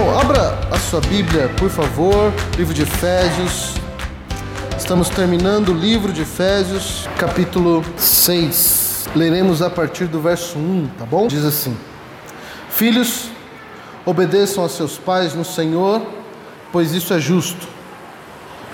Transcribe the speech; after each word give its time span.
Bom, 0.00 0.18
abra 0.18 0.58
a 0.70 0.78
sua 0.78 0.98
Bíblia, 0.98 1.50
por 1.58 1.68
favor, 1.68 2.32
livro 2.56 2.72
de 2.72 2.84
Efésios. 2.84 3.74
Estamos 4.78 5.10
terminando 5.10 5.72
o 5.72 5.74
livro 5.74 6.10
de 6.10 6.22
Efésios, 6.22 7.06
capítulo 7.18 7.84
6. 7.98 9.10
Leremos 9.14 9.60
a 9.60 9.68
partir 9.68 10.06
do 10.06 10.18
verso 10.18 10.58
1, 10.58 10.88
tá 10.98 11.04
bom? 11.04 11.26
Diz 11.28 11.44
assim: 11.44 11.76
Filhos, 12.70 13.28
obedeçam 14.06 14.64
a 14.64 14.70
seus 14.70 14.96
pais 14.96 15.34
no 15.34 15.44
Senhor, 15.44 16.00
pois 16.72 16.92
isso 16.92 17.12
é 17.12 17.20
justo. 17.20 17.68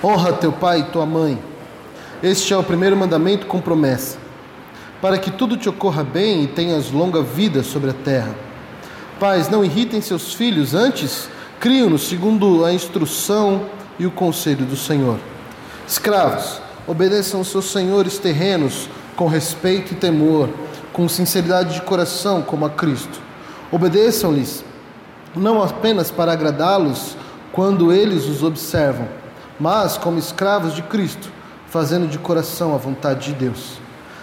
Honra 0.05 0.33
teu 0.33 0.53
pai 0.53 0.83
e 0.83 0.93
tua 0.93 1.07
mãe. 1.07 1.43
Este 2.23 2.53
é 2.53 2.57
o 2.57 2.63
primeiro 2.63 2.97
mandamento 2.97 3.47
com 3.47 3.61
promessa, 3.61 4.17
para 5.03 5.19
que 5.19 5.33
tudo 5.33 5.57
te 5.57 5.69
ocorra 5.69 6.05
bem 6.05 6.45
e 6.45 6.47
tenhas 6.47 6.93
longa 6.93 7.21
vida 7.21 7.65
sobre 7.65 7.91
a 7.91 7.95
terra. 7.95 8.46
Pais, 9.19 9.49
não 9.49 9.65
irritem 9.65 10.03
seus 10.03 10.35
filhos, 10.35 10.75
antes 10.75 11.27
criam-nos 11.59 12.07
segundo 12.07 12.67
a 12.67 12.73
instrução 12.75 13.65
e 13.99 14.05
o 14.05 14.11
conselho 14.11 14.67
do 14.67 14.77
Senhor. 14.77 15.19
Escravos, 15.89 16.61
obedeçam 16.87 17.41
aos 17.41 17.49
seus 17.49 17.73
senhores 17.73 18.19
terrenos 18.19 18.91
com 19.17 19.27
respeito 19.27 19.95
e 19.95 19.97
temor, 19.97 20.51
com 20.93 21.09
sinceridade 21.09 21.73
de 21.73 21.81
coração, 21.81 22.43
como 22.43 22.67
a 22.67 22.71
Cristo. 22.71 23.19
Obedeçam-lhes, 23.73 24.63
não 25.35 25.63
apenas 25.63 26.11
para 26.11 26.33
agradá-los 26.33 27.17
quando 27.53 27.95
eles 27.95 28.27
os 28.27 28.43
observam, 28.43 29.09
mas 29.59 29.97
como 29.97 30.19
escravos 30.19 30.75
de 30.75 30.83
Cristo, 30.83 31.33
fazendo 31.69 32.07
de 32.07 32.19
coração 32.19 32.75
a 32.75 32.77
vontade 32.77 33.33
de 33.33 33.47
Deus. 33.47 33.79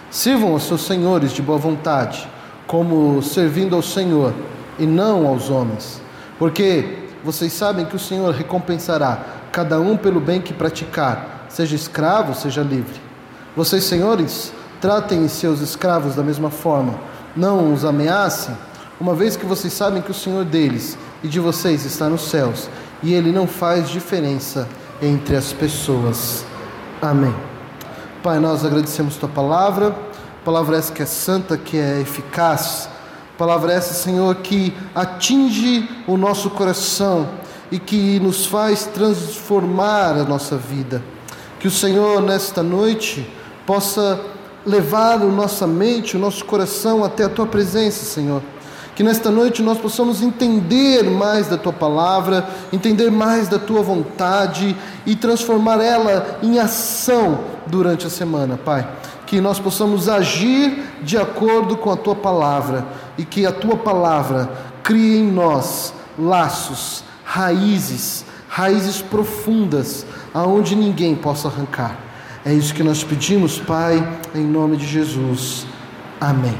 Sirvam 0.08 0.52
aos 0.52 0.62
seus 0.62 0.82
senhores 0.82 1.32
de 1.32 1.42
boa 1.42 1.58
vontade, 1.58 2.28
como 2.68 3.20
servindo 3.24 3.74
ao 3.74 3.82
Senhor 3.82 4.32
e 4.78 4.86
não 4.86 5.26
aos 5.26 5.50
homens, 5.50 6.00
porque 6.38 6.98
vocês 7.24 7.52
sabem 7.52 7.86
que 7.86 7.96
o 7.96 7.98
Senhor 7.98 8.34
recompensará 8.34 9.18
cada 9.50 9.80
um 9.80 9.96
pelo 9.96 10.20
bem 10.20 10.40
que 10.40 10.52
praticar, 10.52 11.46
seja 11.48 11.74
escravo, 11.76 12.34
seja 12.34 12.62
livre. 12.62 13.00
Vocês, 13.56 13.84
senhores, 13.84 14.52
tratem 14.80 15.26
seus 15.28 15.60
escravos 15.60 16.16
da 16.16 16.22
mesma 16.22 16.50
forma, 16.50 16.94
não 17.36 17.72
os 17.72 17.84
ameacem, 17.84 18.54
uma 19.00 19.14
vez 19.14 19.36
que 19.36 19.46
vocês 19.46 19.72
sabem 19.72 20.02
que 20.02 20.10
o 20.10 20.14
Senhor 20.14 20.44
deles 20.44 20.98
e 21.22 21.28
de 21.28 21.40
vocês 21.40 21.84
está 21.84 22.08
nos 22.08 22.28
céus, 22.28 22.68
e 23.02 23.14
ele 23.14 23.32
não 23.32 23.46
faz 23.46 23.88
diferença 23.88 24.68
entre 25.00 25.36
as 25.36 25.52
pessoas. 25.52 26.44
Amém. 27.00 27.34
Pai, 28.22 28.38
nós 28.38 28.64
agradecemos 28.64 29.16
tua 29.16 29.28
palavra, 29.28 29.94
palavra 30.44 30.76
essa 30.76 30.92
que 30.92 31.02
é 31.02 31.06
santa, 31.06 31.56
que 31.56 31.78
é 31.78 32.00
eficaz 32.00 32.88
Palavra 33.36 33.72
essa, 33.72 33.94
Senhor, 33.94 34.36
que 34.36 34.72
atinge 34.94 35.88
o 36.06 36.16
nosso 36.16 36.50
coração 36.50 37.28
e 37.70 37.80
que 37.80 38.20
nos 38.20 38.46
faz 38.46 38.86
transformar 38.86 40.12
a 40.12 40.22
nossa 40.22 40.56
vida. 40.56 41.02
Que 41.58 41.66
o 41.66 41.70
Senhor, 41.70 42.22
nesta 42.22 42.62
noite, 42.62 43.28
possa 43.66 44.20
levar 44.64 45.14
a 45.14 45.18
nossa 45.24 45.66
mente, 45.66 46.16
o 46.16 46.20
nosso 46.20 46.44
coração 46.44 47.02
até 47.02 47.24
a 47.24 47.28
tua 47.28 47.46
presença, 47.46 48.04
Senhor. 48.04 48.40
Que 48.94 49.02
nesta 49.02 49.28
noite 49.32 49.60
nós 49.62 49.78
possamos 49.78 50.22
entender 50.22 51.02
mais 51.02 51.48
da 51.48 51.56
tua 51.56 51.72
palavra, 51.72 52.48
entender 52.72 53.10
mais 53.10 53.48
da 53.48 53.58
tua 53.58 53.82
vontade 53.82 54.76
e 55.04 55.16
transformar 55.16 55.82
ela 55.82 56.38
em 56.40 56.60
ação 56.60 57.40
durante 57.66 58.06
a 58.06 58.10
semana, 58.10 58.56
Pai 58.56 58.86
que 59.34 59.40
nós 59.40 59.58
possamos 59.58 60.08
agir 60.08 60.80
de 61.02 61.18
acordo 61.18 61.76
com 61.76 61.90
a 61.90 61.96
tua 61.96 62.14
palavra 62.14 62.86
e 63.18 63.24
que 63.24 63.44
a 63.44 63.50
tua 63.50 63.76
palavra 63.76 64.48
crie 64.80 65.18
em 65.18 65.28
nós 65.28 65.92
laços, 66.16 67.02
raízes, 67.24 68.24
raízes 68.48 69.02
profundas, 69.02 70.06
aonde 70.32 70.76
ninguém 70.76 71.16
possa 71.16 71.48
arrancar. 71.48 71.98
É 72.44 72.54
isso 72.54 72.72
que 72.72 72.84
nós 72.84 73.02
pedimos, 73.02 73.58
Pai, 73.58 74.08
em 74.36 74.44
nome 74.44 74.76
de 74.76 74.86
Jesus. 74.86 75.66
Amém. 76.20 76.56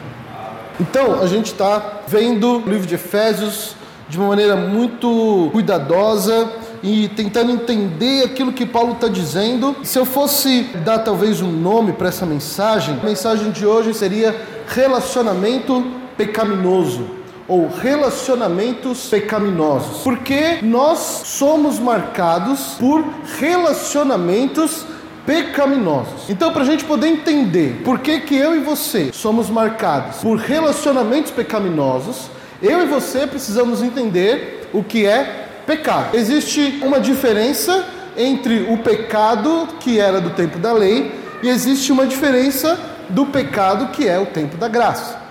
Então, 0.80 1.22
a 1.22 1.28
gente 1.28 1.52
está 1.52 2.00
vendo 2.08 2.56
o 2.56 2.68
livro 2.68 2.88
de 2.88 2.96
Efésios 2.96 3.76
de 4.08 4.18
uma 4.18 4.26
maneira 4.26 4.56
muito 4.56 5.48
cuidadosa 5.52 6.50
e 6.84 7.08
tentando 7.08 7.50
entender 7.50 8.24
aquilo 8.24 8.52
que 8.52 8.66
Paulo 8.66 8.92
está 8.92 9.08
dizendo. 9.08 9.74
Se 9.82 9.98
eu 9.98 10.04
fosse 10.04 10.64
dar 10.84 10.98
talvez 10.98 11.40
um 11.40 11.50
nome 11.50 11.94
para 11.94 12.08
essa 12.08 12.26
mensagem, 12.26 13.00
a 13.02 13.06
mensagem 13.06 13.50
de 13.50 13.64
hoje 13.64 13.94
seria 13.94 14.36
relacionamento 14.68 15.82
pecaminoso 16.14 17.06
ou 17.48 17.68
relacionamentos 17.68 19.08
pecaminosos. 19.08 20.02
Porque 20.02 20.58
nós 20.62 20.98
somos 21.24 21.78
marcados 21.78 22.76
por 22.78 23.02
relacionamentos 23.38 24.84
pecaminosos. 25.24 26.28
Então, 26.28 26.52
para 26.52 26.62
a 26.62 26.66
gente 26.66 26.84
poder 26.84 27.08
entender 27.08 27.80
por 27.82 28.00
que, 28.00 28.20
que 28.20 28.36
eu 28.36 28.54
e 28.54 28.60
você 28.60 29.10
somos 29.10 29.48
marcados 29.48 30.18
por 30.18 30.36
relacionamentos 30.36 31.30
pecaminosos, 31.30 32.28
eu 32.62 32.82
e 32.82 32.86
você 32.86 33.26
precisamos 33.26 33.82
entender 33.82 34.68
o 34.74 34.82
que 34.82 35.06
é 35.06 35.43
pecado. 35.66 36.16
Existe 36.16 36.80
uma 36.82 37.00
diferença 37.00 37.86
entre 38.16 38.66
o 38.70 38.78
pecado 38.78 39.68
que 39.80 39.98
era 39.98 40.20
do 40.20 40.30
tempo 40.30 40.58
da 40.58 40.72
lei 40.72 41.12
e 41.42 41.48
existe 41.48 41.90
uma 41.92 42.06
diferença 42.06 42.78
do 43.08 43.26
pecado 43.26 43.88
que 43.88 44.08
é 44.08 44.18
o 44.18 44.26
tempo 44.26 44.56
da 44.56 44.68
graça. 44.68 45.22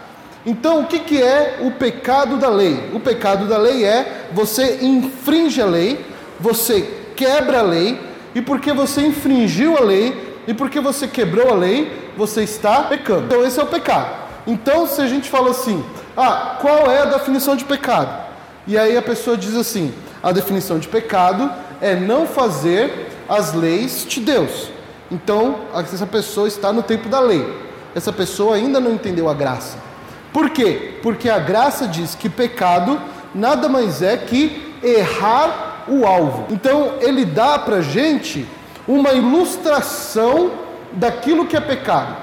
Então, 0.45 0.81
o 0.81 0.88
que, 0.88 0.99
que 0.99 1.21
é 1.21 1.59
o 1.61 1.71
pecado 1.71 2.38
da 2.38 2.49
lei? 2.49 2.89
O 2.94 2.99
pecado 2.99 3.47
da 3.47 3.57
lei 3.57 3.85
é 3.85 4.27
você 4.33 4.79
infringe 4.81 5.61
a 5.61 5.66
lei, 5.66 6.05
você 6.38 6.81
quebra 7.15 7.59
a 7.59 7.63
lei, 7.63 7.97
e 8.35 8.41
porque 8.41 8.73
você 8.73 9.01
infringiu 9.01 9.77
a 9.77 9.81
lei, 9.81 10.35
e 10.45 10.53
porque 10.53 10.81
você 10.81 11.07
quebrou 11.07 11.50
a 11.50 11.55
lei, 11.55 12.11
você 12.17 12.44
está 12.44 12.83
pecando. 12.83 13.25
Então, 13.25 13.45
esse 13.45 13.57
é 13.57 13.63
o 13.63 13.67
pecado. 13.67 14.23
Então, 14.45 14.85
se 14.85 15.01
a 15.01 15.07
gente 15.07 15.29
fala 15.29 15.51
assim, 15.51 15.81
ah, 16.17 16.57
qual 16.59 16.91
é 16.91 17.03
a 17.03 17.05
definição 17.05 17.55
de 17.55 17.63
pecado? 17.63 18.23
E 18.67 18.77
aí 18.77 18.97
a 18.97 19.01
pessoa 19.01 19.35
diz 19.35 19.55
assim: 19.55 19.94
a 20.23 20.31
definição 20.31 20.79
de 20.79 20.88
pecado 20.88 21.51
é 21.81 21.95
não 21.95 22.25
fazer 22.25 23.09
as 23.28 23.53
leis 23.53 24.06
de 24.07 24.22
Deus. 24.22 24.69
Então, 25.11 25.57
essa 25.75 26.07
pessoa 26.07 26.47
está 26.47 26.72
no 26.72 26.81
tempo 26.81 27.09
da 27.09 27.19
lei. 27.19 27.45
Essa 27.94 28.13
pessoa 28.13 28.56
ainda 28.56 28.79
não 28.79 28.94
entendeu 28.94 29.28
a 29.29 29.33
graça. 29.33 29.78
Por 30.31 30.50
quê? 30.50 30.97
Porque 31.03 31.29
a 31.29 31.38
graça 31.38 31.88
diz 31.88 32.16
que 32.16 32.29
pecado 32.29 33.00
nada 33.35 33.67
mais 33.67 34.01
é 34.01 34.16
que 34.16 34.73
errar 34.81 35.83
o 35.88 36.06
alvo. 36.06 36.47
Então, 36.50 36.94
ele 37.01 37.25
dá 37.25 37.59
para 37.59 37.81
gente 37.81 38.47
uma 38.88 39.12
ilustração 39.12 40.51
daquilo 40.94 41.45
que 41.45 41.57
é 41.57 41.62
pecado. 41.62 42.16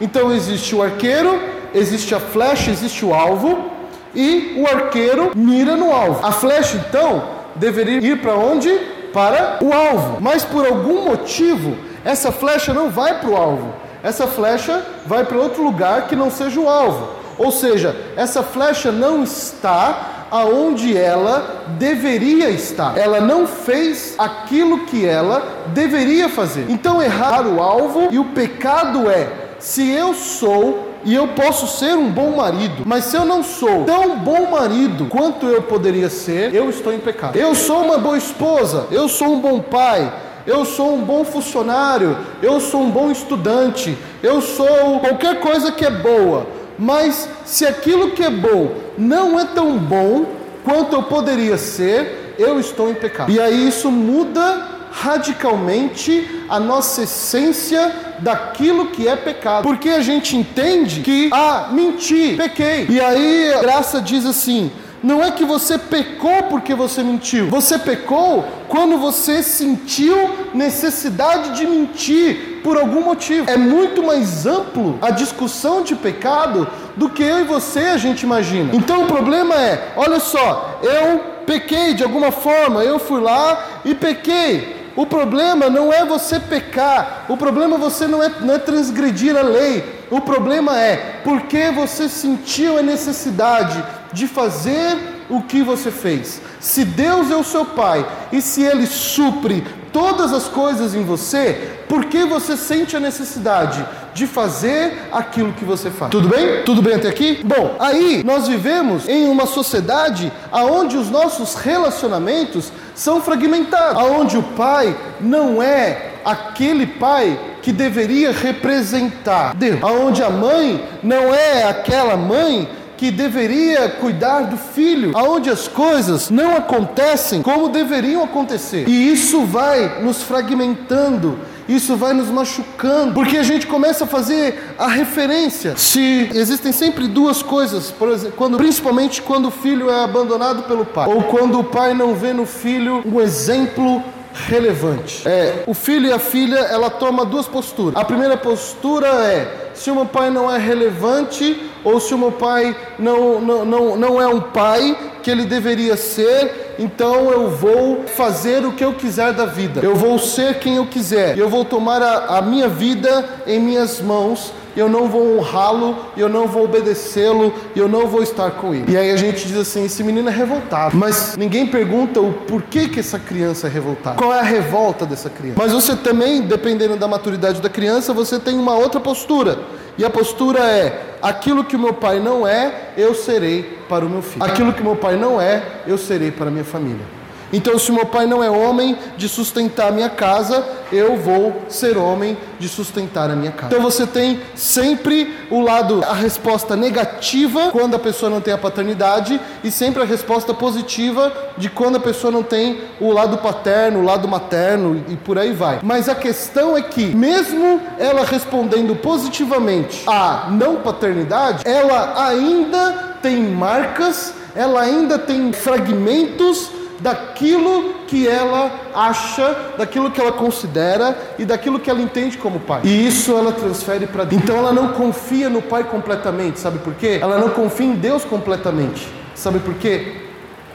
Então, 0.00 0.30
existe 0.30 0.74
o 0.74 0.82
arqueiro, 0.82 1.40
existe 1.74 2.14
a 2.14 2.20
flecha, 2.20 2.70
existe 2.70 3.04
o 3.04 3.14
alvo, 3.14 3.70
e 4.14 4.54
o 4.58 4.66
arqueiro 4.66 5.32
mira 5.34 5.74
no 5.74 5.92
alvo. 5.92 6.24
A 6.24 6.32
flecha, 6.32 6.76
então, 6.88 7.35
deveria 7.56 7.98
ir 7.98 8.20
para 8.20 8.34
onde? 8.34 8.70
Para 9.12 9.58
o 9.62 9.72
alvo. 9.72 10.18
Mas 10.20 10.44
por 10.44 10.66
algum 10.66 11.04
motivo, 11.04 11.76
essa 12.04 12.30
flecha 12.30 12.72
não 12.72 12.90
vai 12.90 13.20
para 13.20 13.30
o 13.30 13.36
alvo. 13.36 13.74
Essa 14.02 14.26
flecha 14.26 14.84
vai 15.06 15.24
para 15.24 15.38
outro 15.38 15.62
lugar 15.62 16.06
que 16.06 16.14
não 16.14 16.30
seja 16.30 16.60
o 16.60 16.68
alvo. 16.68 17.08
Ou 17.38 17.50
seja, 17.50 17.94
essa 18.16 18.42
flecha 18.42 18.92
não 18.92 19.22
está 19.22 20.26
aonde 20.30 20.96
ela 20.96 21.64
deveria 21.78 22.50
estar. 22.50 22.96
Ela 22.96 23.20
não 23.20 23.46
fez 23.46 24.14
aquilo 24.18 24.86
que 24.86 25.06
ela 25.06 25.66
deveria 25.68 26.28
fazer. 26.28 26.66
Então 26.68 27.02
errar 27.02 27.46
o 27.46 27.60
alvo 27.60 28.08
e 28.10 28.18
o 28.18 28.26
pecado 28.26 29.10
é: 29.10 29.28
se 29.58 29.88
eu 29.90 30.14
sou 30.14 30.85
e 31.06 31.14
eu 31.14 31.28
posso 31.28 31.68
ser 31.78 31.94
um 31.94 32.10
bom 32.10 32.34
marido, 32.34 32.82
mas 32.84 33.04
se 33.04 33.16
eu 33.16 33.24
não 33.24 33.44
sou 33.44 33.84
tão 33.84 34.18
bom 34.18 34.50
marido 34.50 35.06
quanto 35.06 35.46
eu 35.46 35.62
poderia 35.62 36.10
ser, 36.10 36.52
eu 36.52 36.68
estou 36.68 36.92
em 36.92 36.98
pecado. 36.98 37.36
Eu 37.36 37.54
sou 37.54 37.84
uma 37.84 37.96
boa 37.96 38.18
esposa, 38.18 38.88
eu 38.90 39.08
sou 39.08 39.28
um 39.28 39.40
bom 39.40 39.60
pai, 39.60 40.12
eu 40.44 40.64
sou 40.64 40.96
um 40.96 41.02
bom 41.02 41.24
funcionário, 41.24 42.18
eu 42.42 42.60
sou 42.60 42.82
um 42.82 42.90
bom 42.90 43.08
estudante, 43.08 43.96
eu 44.20 44.40
sou 44.40 44.98
qualquer 44.98 45.38
coisa 45.38 45.70
que 45.70 45.84
é 45.84 45.90
boa, 45.90 46.44
mas 46.76 47.28
se 47.44 47.64
aquilo 47.64 48.10
que 48.10 48.24
é 48.24 48.30
bom 48.30 48.72
não 48.98 49.38
é 49.38 49.44
tão 49.44 49.78
bom 49.78 50.26
quanto 50.64 50.96
eu 50.96 51.04
poderia 51.04 51.56
ser, 51.56 52.34
eu 52.36 52.58
estou 52.58 52.90
em 52.90 52.94
pecado. 52.94 53.30
E 53.30 53.40
aí 53.40 53.68
isso 53.68 53.92
muda 53.92 54.75
radicalmente 55.02 56.26
a 56.48 56.58
nossa 56.58 57.02
essência 57.02 57.94
daquilo 58.20 58.86
que 58.86 59.06
é 59.06 59.14
pecado. 59.14 59.62
Porque 59.62 59.90
a 59.90 60.00
gente 60.00 60.36
entende 60.36 61.00
que, 61.00 61.28
ah, 61.32 61.68
menti, 61.70 62.34
pequei. 62.36 62.86
E 62.88 63.00
aí 63.00 63.52
a 63.52 63.60
graça 63.60 64.00
diz 64.00 64.24
assim: 64.24 64.70
não 65.02 65.22
é 65.22 65.30
que 65.30 65.44
você 65.44 65.76
pecou 65.76 66.44
porque 66.44 66.74
você 66.74 67.02
mentiu. 67.02 67.48
Você 67.48 67.78
pecou 67.78 68.44
quando 68.68 68.96
você 68.96 69.42
sentiu 69.42 70.16
necessidade 70.54 71.50
de 71.56 71.66
mentir 71.66 72.60
por 72.64 72.78
algum 72.78 73.02
motivo. 73.02 73.48
É 73.50 73.56
muito 73.56 74.02
mais 74.02 74.46
amplo 74.46 74.98
a 75.02 75.10
discussão 75.10 75.82
de 75.82 75.94
pecado 75.94 76.66
do 76.96 77.10
que 77.10 77.22
eu 77.22 77.40
e 77.40 77.44
você 77.44 77.80
a 77.80 77.98
gente 77.98 78.22
imagina. 78.22 78.74
Então 78.74 79.04
o 79.04 79.06
problema 79.06 79.54
é, 79.54 79.92
olha 79.96 80.18
só, 80.18 80.80
eu 80.82 81.36
pequei 81.46 81.94
de 81.94 82.02
alguma 82.02 82.32
forma, 82.32 82.82
eu 82.82 82.98
fui 82.98 83.20
lá 83.20 83.80
e 83.84 83.94
pequei. 83.94 84.75
O 84.96 85.04
problema 85.04 85.68
não 85.68 85.92
é 85.92 86.04
você 86.06 86.40
pecar, 86.40 87.26
o 87.28 87.36
problema 87.36 87.76
você 87.76 88.06
não 88.06 88.22
é, 88.22 88.30
não 88.40 88.54
é 88.54 88.58
transgredir 88.58 89.36
a 89.36 89.42
lei, 89.42 89.84
o 90.10 90.22
problema 90.22 90.80
é 90.80 91.20
porque 91.22 91.70
você 91.70 92.08
sentiu 92.08 92.78
a 92.78 92.82
necessidade 92.82 93.84
de 94.12 94.26
fazer 94.26 94.96
o 95.28 95.42
que 95.42 95.62
você 95.62 95.90
fez. 95.90 96.40
Se 96.60 96.84
Deus 96.84 97.30
é 97.30 97.36
o 97.36 97.44
seu 97.44 97.64
Pai 97.64 98.06
e 98.32 98.40
se 98.40 98.62
Ele 98.62 98.86
supre 98.86 99.62
todas 99.92 100.32
as 100.32 100.44
coisas 100.44 100.94
em 100.94 101.04
você, 101.04 101.76
por 101.88 102.04
que 102.06 102.24
você 102.24 102.56
sente 102.56 102.96
a 102.96 103.00
necessidade 103.00 103.84
de 104.14 104.26
fazer 104.26 105.08
aquilo 105.12 105.52
que 105.52 105.64
você 105.64 105.90
faz? 105.90 106.10
Tudo 106.10 106.28
bem? 106.28 106.62
Tudo 106.64 106.82
bem 106.82 106.94
até 106.94 107.08
aqui? 107.08 107.40
Bom, 107.44 107.76
aí 107.78 108.22
nós 108.24 108.48
vivemos 108.48 109.08
em 109.08 109.28
uma 109.28 109.46
sociedade 109.46 110.32
onde 110.52 110.96
os 110.96 111.10
nossos 111.10 111.54
relacionamentos 111.54 112.72
são 112.96 113.20
fragmentados, 113.20 114.02
aonde 114.02 114.36
o 114.36 114.42
pai 114.42 114.96
não 115.20 115.62
é 115.62 116.14
aquele 116.24 116.86
pai 116.86 117.38
que 117.62 117.70
deveria 117.70 118.32
representar. 118.32 119.54
Deus, 119.54 119.78
aonde 119.82 120.22
a 120.22 120.30
mãe 120.30 120.82
não 121.02 121.32
é 121.32 121.64
aquela 121.64 122.16
mãe 122.16 122.68
que 122.96 123.10
deveria 123.10 123.90
cuidar 123.90 124.44
do 124.44 124.56
filho, 124.56 125.12
aonde 125.14 125.50
as 125.50 125.68
coisas 125.68 126.30
não 126.30 126.56
acontecem 126.56 127.42
como 127.42 127.68
deveriam 127.68 128.24
acontecer. 128.24 128.88
E 128.88 129.12
isso 129.12 129.44
vai 129.44 130.02
nos 130.02 130.22
fragmentando, 130.22 131.38
isso 131.68 131.96
vai 131.96 132.12
nos 132.12 132.28
machucando, 132.28 133.12
porque 133.12 133.36
a 133.36 133.42
gente 133.42 133.66
começa 133.66 134.04
a 134.04 134.06
fazer 134.06 134.74
a 134.78 134.86
referência. 134.86 135.76
Se 135.76 136.30
existem 136.34 136.72
sempre 136.72 137.08
duas 137.08 137.42
coisas, 137.42 137.94
exemplo, 138.12 138.36
quando, 138.36 138.56
principalmente 138.56 139.22
quando 139.22 139.48
o 139.48 139.50
filho 139.50 139.90
é 139.90 140.04
abandonado 140.04 140.64
pelo 140.64 140.84
pai, 140.84 141.08
ou 141.08 141.24
quando 141.24 141.58
o 141.58 141.64
pai 141.64 141.94
não 141.94 142.14
vê 142.14 142.32
no 142.32 142.46
filho 142.46 143.02
um 143.04 143.20
exemplo 143.20 144.02
relevante. 144.32 145.26
É, 145.26 145.64
o 145.66 145.74
filho 145.74 146.08
e 146.08 146.12
a 146.12 146.18
filha, 146.18 146.58
ela 146.58 146.90
toma 146.90 147.24
duas 147.24 147.46
posturas. 147.46 147.96
A 147.96 148.04
primeira 148.04 148.36
postura 148.36 149.08
é: 149.08 149.70
se 149.74 149.90
o 149.90 149.94
meu 149.94 150.06
pai 150.06 150.30
não 150.30 150.52
é 150.52 150.58
relevante, 150.58 151.70
ou 151.82 151.98
se 152.00 152.14
o 152.14 152.18
meu 152.18 152.32
pai 152.32 152.76
não, 152.98 153.40
não, 153.40 153.64
não, 153.64 153.96
não 153.96 154.22
é 154.22 154.26
um 154.26 154.40
pai 154.40 154.96
que 155.22 155.30
ele 155.30 155.44
deveria 155.44 155.96
ser, 155.96 156.65
então 156.78 157.30
eu 157.30 157.50
vou 157.50 158.04
fazer 158.06 158.64
o 158.64 158.72
que 158.72 158.84
eu 158.84 158.94
quiser 158.94 159.32
da 159.32 159.46
vida. 159.46 159.80
Eu 159.82 159.94
vou 159.94 160.18
ser 160.18 160.58
quem 160.58 160.76
eu 160.76 160.86
quiser. 160.86 161.38
Eu 161.38 161.48
vou 161.48 161.64
tomar 161.64 162.02
a, 162.02 162.38
a 162.38 162.42
minha 162.42 162.68
vida 162.68 163.24
em 163.46 163.58
minhas 163.58 164.00
mãos 164.00 164.52
eu 164.76 164.88
não 164.88 165.08
vou 165.08 165.38
honrá-lo, 165.38 165.96
eu 166.16 166.28
não 166.28 166.46
vou 166.46 166.64
obedecê-lo, 166.64 167.52
eu 167.74 167.88
não 167.88 168.06
vou 168.06 168.22
estar 168.22 168.50
com 168.52 168.74
ele. 168.74 168.92
E 168.92 168.96
aí 168.96 169.10
a 169.10 169.16
gente 169.16 169.48
diz 169.48 169.56
assim: 169.56 169.84
esse 169.84 170.04
menino 170.04 170.28
é 170.28 170.32
revoltado. 170.32 170.96
Mas 170.96 171.34
ninguém 171.36 171.66
pergunta 171.66 172.20
o 172.20 172.32
porquê 172.32 172.88
que 172.88 173.00
essa 173.00 173.18
criança 173.18 173.66
é 173.66 173.70
revoltada. 173.70 174.16
Qual 174.16 174.32
é 174.32 174.38
a 174.38 174.42
revolta 174.42 175.06
dessa 175.06 175.30
criança? 175.30 175.58
Mas 175.58 175.72
você 175.72 175.96
também, 175.96 176.42
dependendo 176.42 176.96
da 176.96 177.08
maturidade 177.08 177.60
da 177.62 177.70
criança, 177.70 178.12
você 178.12 178.38
tem 178.38 178.58
uma 178.58 178.74
outra 178.76 179.00
postura. 179.00 179.58
E 179.96 180.04
a 180.04 180.10
postura 180.10 180.60
é: 180.60 181.16
aquilo 181.22 181.64
que 181.64 181.74
o 181.74 181.78
meu 181.78 181.94
pai 181.94 182.20
não 182.20 182.46
é, 182.46 182.90
eu 182.96 183.14
serei 183.14 183.62
para 183.88 184.04
o 184.04 184.10
meu 184.10 184.20
filho. 184.20 184.44
Aquilo 184.44 184.72
que 184.72 184.82
o 184.82 184.84
meu 184.84 184.96
pai 184.96 185.16
não 185.16 185.40
é, 185.40 185.62
eu 185.86 185.96
serei 185.96 186.30
para 186.30 186.48
a 186.48 186.50
minha 186.50 186.64
família. 186.64 187.15
Então, 187.52 187.78
se 187.78 187.92
meu 187.92 188.06
pai 188.06 188.26
não 188.26 188.42
é 188.42 188.50
homem 188.50 188.96
de 189.16 189.28
sustentar 189.28 189.88
a 189.88 189.90
minha 189.92 190.10
casa, 190.10 190.64
eu 190.92 191.16
vou 191.16 191.62
ser 191.68 191.96
homem 191.96 192.36
de 192.58 192.68
sustentar 192.68 193.30
a 193.30 193.36
minha 193.36 193.52
casa. 193.52 193.72
Então, 193.72 193.82
você 193.82 194.06
tem 194.06 194.40
sempre 194.54 195.34
o 195.50 195.60
lado, 195.60 196.02
a 196.06 196.14
resposta 196.14 196.74
negativa 196.74 197.70
quando 197.70 197.94
a 197.94 197.98
pessoa 197.98 198.30
não 198.30 198.40
tem 198.40 198.52
a 198.52 198.58
paternidade, 198.58 199.40
e 199.62 199.70
sempre 199.70 200.02
a 200.02 200.06
resposta 200.06 200.52
positiva 200.52 201.32
de 201.56 201.70
quando 201.70 201.96
a 201.96 202.00
pessoa 202.00 202.30
não 202.30 202.42
tem 202.42 202.80
o 203.00 203.12
lado 203.12 203.38
paterno, 203.38 204.00
o 204.00 204.04
lado 204.04 204.26
materno 204.26 205.04
e 205.08 205.16
por 205.16 205.38
aí 205.38 205.52
vai. 205.52 205.80
Mas 205.82 206.08
a 206.08 206.14
questão 206.14 206.76
é 206.76 206.82
que, 206.82 207.06
mesmo 207.14 207.80
ela 207.98 208.24
respondendo 208.24 208.94
positivamente 208.96 210.02
à 210.06 210.48
não 210.50 210.76
paternidade, 210.76 211.62
ela 211.64 212.26
ainda 212.28 213.16
tem 213.22 213.36
marcas, 213.42 214.34
ela 214.54 214.80
ainda 214.80 215.18
tem 215.18 215.52
fragmentos 215.52 216.70
daquilo 217.00 217.94
que 218.06 218.26
ela 218.26 218.70
acha, 218.94 219.56
daquilo 219.76 220.10
que 220.10 220.20
ela 220.20 220.32
considera 220.32 221.16
e 221.38 221.44
daquilo 221.44 221.78
que 221.78 221.90
ela 221.90 222.00
entende 222.00 222.38
como 222.38 222.60
pai. 222.60 222.82
E 222.84 223.06
isso 223.06 223.36
ela 223.36 223.52
transfere 223.52 224.06
para 224.06 224.24
Deus. 224.24 224.42
Então 224.42 224.56
ela 224.56 224.72
não 224.72 224.88
confia 224.88 225.48
no 225.48 225.62
pai 225.62 225.84
completamente, 225.84 226.60
sabe 226.60 226.78
por 226.78 226.94
quê? 226.94 227.18
Ela 227.20 227.38
não 227.38 227.50
confia 227.50 227.86
em 227.86 227.94
Deus 227.94 228.24
completamente. 228.24 229.06
Sabe 229.34 229.58
por 229.58 229.74
quê? 229.74 230.22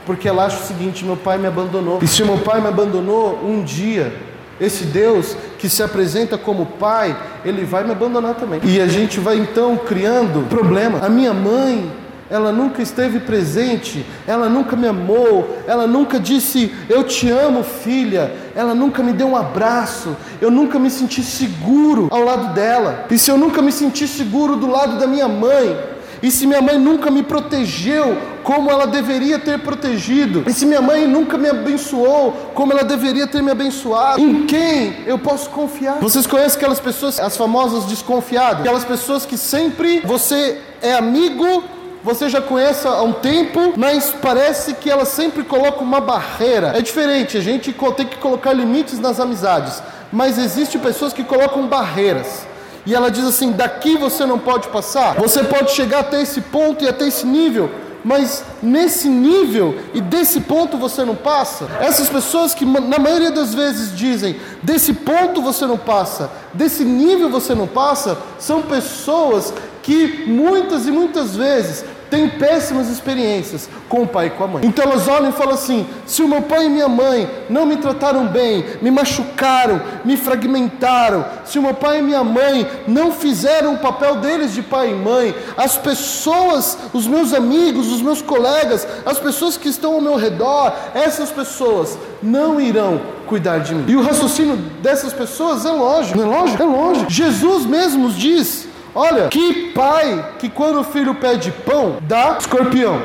Porque 0.05 0.27
ela 0.27 0.45
acha 0.45 0.57
o 0.57 0.67
seguinte: 0.67 1.03
meu 1.03 1.17
pai 1.17 1.37
me 1.37 1.47
abandonou. 1.47 1.99
E 2.01 2.07
se 2.07 2.23
meu 2.23 2.37
pai 2.37 2.61
me 2.61 2.67
abandonou 2.67 3.39
um 3.43 3.63
dia, 3.63 4.13
esse 4.59 4.85
Deus 4.85 5.35
que 5.57 5.67
se 5.67 5.81
apresenta 5.81 6.37
como 6.37 6.65
pai, 6.65 7.17
ele 7.43 7.65
vai 7.65 7.83
me 7.83 7.91
abandonar 7.91 8.35
também. 8.35 8.61
E 8.63 8.79
a 8.79 8.87
gente 8.87 9.19
vai 9.19 9.37
então 9.37 9.75
criando 9.77 10.47
problema. 10.47 10.99
A 11.03 11.09
minha 11.09 11.33
mãe 11.33 11.91
ela 12.31 12.53
nunca 12.53 12.81
esteve 12.81 13.19
presente, 13.19 14.05
ela 14.25 14.47
nunca 14.47 14.77
me 14.77 14.87
amou, 14.87 15.57
ela 15.67 15.85
nunca 15.85 16.17
disse 16.17 16.73
eu 16.87 17.03
te 17.03 17.29
amo, 17.29 17.61
filha, 17.61 18.33
ela 18.55 18.73
nunca 18.73 19.03
me 19.03 19.11
deu 19.11 19.27
um 19.27 19.35
abraço, 19.35 20.15
eu 20.39 20.49
nunca 20.49 20.79
me 20.79 20.89
senti 20.89 21.21
seguro 21.21 22.07
ao 22.09 22.23
lado 22.23 22.53
dela. 22.53 23.05
E 23.11 23.17
se 23.17 23.29
eu 23.29 23.37
nunca 23.37 23.61
me 23.61 23.71
senti 23.71 24.07
seguro 24.07 24.55
do 24.55 24.67
lado 24.67 24.97
da 24.97 25.05
minha 25.05 25.27
mãe, 25.27 25.77
e 26.23 26.31
se 26.31 26.47
minha 26.47 26.61
mãe 26.61 26.77
nunca 26.77 27.11
me 27.11 27.23
protegeu 27.23 28.15
como 28.43 28.69
ela 28.71 28.87
deveria 28.87 29.37
ter 29.37 29.59
protegido, 29.59 30.45
e 30.47 30.53
se 30.53 30.65
minha 30.65 30.81
mãe 30.81 31.05
nunca 31.05 31.37
me 31.37 31.49
abençoou 31.49 32.51
como 32.53 32.71
ela 32.71 32.83
deveria 32.83 33.27
ter 33.27 33.41
me 33.43 33.51
abençoado, 33.51 34.21
em 34.21 34.45
quem 34.45 35.03
eu 35.05 35.19
posso 35.19 35.49
confiar? 35.49 35.99
Vocês 35.99 36.25
conhecem 36.25 36.57
aquelas 36.57 36.79
pessoas, 36.79 37.19
as 37.19 37.35
famosas 37.35 37.83
desconfiadas? 37.85 38.61
Aquelas 38.61 38.85
pessoas 38.85 39.25
que 39.25 39.37
sempre 39.37 39.99
você 40.05 40.59
é 40.81 40.93
amigo 40.93 41.80
você 42.03 42.29
já 42.29 42.41
conhece 42.41 42.87
há 42.87 43.01
um 43.01 43.13
tempo, 43.13 43.73
mas 43.77 44.13
parece 44.21 44.73
que 44.73 44.89
ela 44.89 45.05
sempre 45.05 45.43
coloca 45.43 45.81
uma 45.81 45.99
barreira. 45.99 46.73
É 46.75 46.81
diferente, 46.81 47.37
a 47.37 47.41
gente 47.41 47.73
tem 47.95 48.07
que 48.07 48.17
colocar 48.17 48.53
limites 48.53 48.99
nas 48.99 49.19
amizades, 49.19 49.81
mas 50.11 50.37
existem 50.37 50.81
pessoas 50.81 51.13
que 51.13 51.23
colocam 51.23 51.67
barreiras. 51.67 52.47
E 52.85 52.95
ela 52.95 53.11
diz 53.11 53.25
assim: 53.25 53.51
daqui 53.51 53.95
você 53.95 54.25
não 54.25 54.39
pode 54.39 54.67
passar. 54.69 55.15
Você 55.15 55.43
pode 55.43 55.71
chegar 55.71 55.99
até 55.99 56.21
esse 56.21 56.41
ponto 56.41 56.83
e 56.83 56.87
até 56.87 57.07
esse 57.07 57.25
nível, 57.25 57.69
mas 58.03 58.43
nesse 58.61 59.07
nível 59.07 59.77
e 59.93 60.01
desse 60.01 60.41
ponto 60.41 60.77
você 60.77 61.05
não 61.05 61.15
passa. 61.15 61.67
Essas 61.79 62.09
pessoas 62.09 62.55
que 62.55 62.65
na 62.65 62.97
maioria 62.97 63.31
das 63.31 63.53
vezes 63.53 63.95
dizem 63.95 64.35
desse 64.63 64.93
ponto 64.93 65.41
você 65.41 65.65
não 65.67 65.77
passa, 65.77 66.31
desse 66.53 66.83
nível 66.83 67.29
você 67.29 67.53
não 67.53 67.67
passa, 67.67 68.17
são 68.39 68.63
pessoas 68.63 69.53
que 69.83 70.25
muitas 70.27 70.87
e 70.87 70.91
muitas 70.91 71.35
vezes 71.35 71.85
têm 72.11 72.27
péssimas 72.27 72.89
experiências 72.89 73.69
com 73.87 74.03
o 74.03 74.07
pai 74.07 74.27
e 74.27 74.29
com 74.31 74.43
a 74.43 74.47
mãe. 74.47 74.65
Então 74.65 74.83
elas 74.83 75.07
olham 75.07 75.29
e 75.29 75.31
falam 75.33 75.55
assim: 75.55 75.87
se 76.05 76.21
o 76.21 76.27
meu 76.27 76.41
pai 76.41 76.65
e 76.65 76.69
minha 76.69 76.89
mãe 76.89 77.27
não 77.49 77.65
me 77.65 77.77
trataram 77.77 78.27
bem, 78.27 78.65
me 78.81 78.91
machucaram, 78.91 79.81
me 80.03 80.17
fragmentaram, 80.17 81.25
se 81.45 81.57
o 81.57 81.61
meu 81.61 81.73
pai 81.73 81.99
e 81.99 82.01
minha 82.01 82.23
mãe 82.23 82.69
não 82.85 83.11
fizeram 83.13 83.73
o 83.73 83.79
papel 83.79 84.17
deles 84.17 84.53
de 84.53 84.61
pai 84.61 84.91
e 84.91 84.93
mãe, 84.93 85.33
as 85.55 85.77
pessoas, 85.77 86.77
os 86.93 87.07
meus 87.07 87.33
amigos, 87.33 87.91
os 87.91 88.01
meus 88.01 88.21
colegas, 88.21 88.85
as 89.05 89.17
pessoas 89.17 89.55
que 89.55 89.69
estão 89.69 89.93
ao 89.93 90.01
meu 90.01 90.17
redor, 90.17 90.73
essas 90.93 91.31
pessoas 91.31 91.97
não 92.21 92.59
irão 92.59 93.01
cuidar 93.25 93.59
de 93.59 93.73
mim. 93.73 93.85
E 93.87 93.95
o 93.95 94.01
raciocínio 94.01 94.57
dessas 94.81 95.13
pessoas 95.13 95.65
é 95.65 95.71
lógico, 95.71 96.17
não 96.17 96.25
é 96.25 96.37
lógico? 96.37 96.61
É 96.61 96.65
lógico. 96.65 97.09
Jesus 97.09 97.65
mesmo 97.65 98.09
diz 98.09 98.67
Olha, 98.93 99.29
que 99.29 99.71
pai 99.71 100.33
que 100.39 100.49
quando 100.49 100.81
o 100.81 100.83
filho 100.83 101.15
pede 101.15 101.51
pão, 101.51 101.97
dá 102.01 102.37
escorpião. 102.39 103.01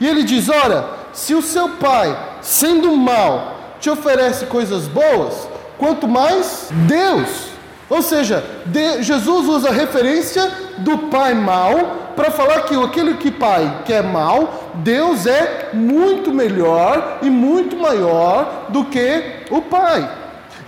E 0.00 0.06
ele 0.06 0.22
diz: 0.22 0.48
Olha, 0.48 0.84
se 1.12 1.34
o 1.34 1.42
seu 1.42 1.70
pai, 1.70 2.16
sendo 2.40 2.96
mal, 2.96 3.56
te 3.80 3.90
oferece 3.90 4.46
coisas 4.46 4.86
boas, 4.86 5.48
quanto 5.76 6.06
mais 6.06 6.68
Deus. 6.86 7.48
Ou 7.90 8.02
seja, 8.02 8.44
de, 8.66 9.02
Jesus 9.02 9.48
usa 9.48 9.70
a 9.70 9.72
referência 9.72 10.50
do 10.78 10.98
pai 10.98 11.34
mal 11.34 12.12
para 12.14 12.30
falar 12.30 12.62
que 12.62 12.74
aquele 12.74 13.14
que 13.14 13.30
pai 13.30 13.82
que 13.84 13.92
é 13.92 14.02
mal, 14.02 14.72
Deus 14.74 15.26
é 15.26 15.70
muito 15.72 16.32
melhor 16.32 17.18
e 17.22 17.30
muito 17.30 17.76
maior 17.76 18.66
do 18.68 18.84
que 18.84 19.44
o 19.50 19.62
pai. 19.62 20.08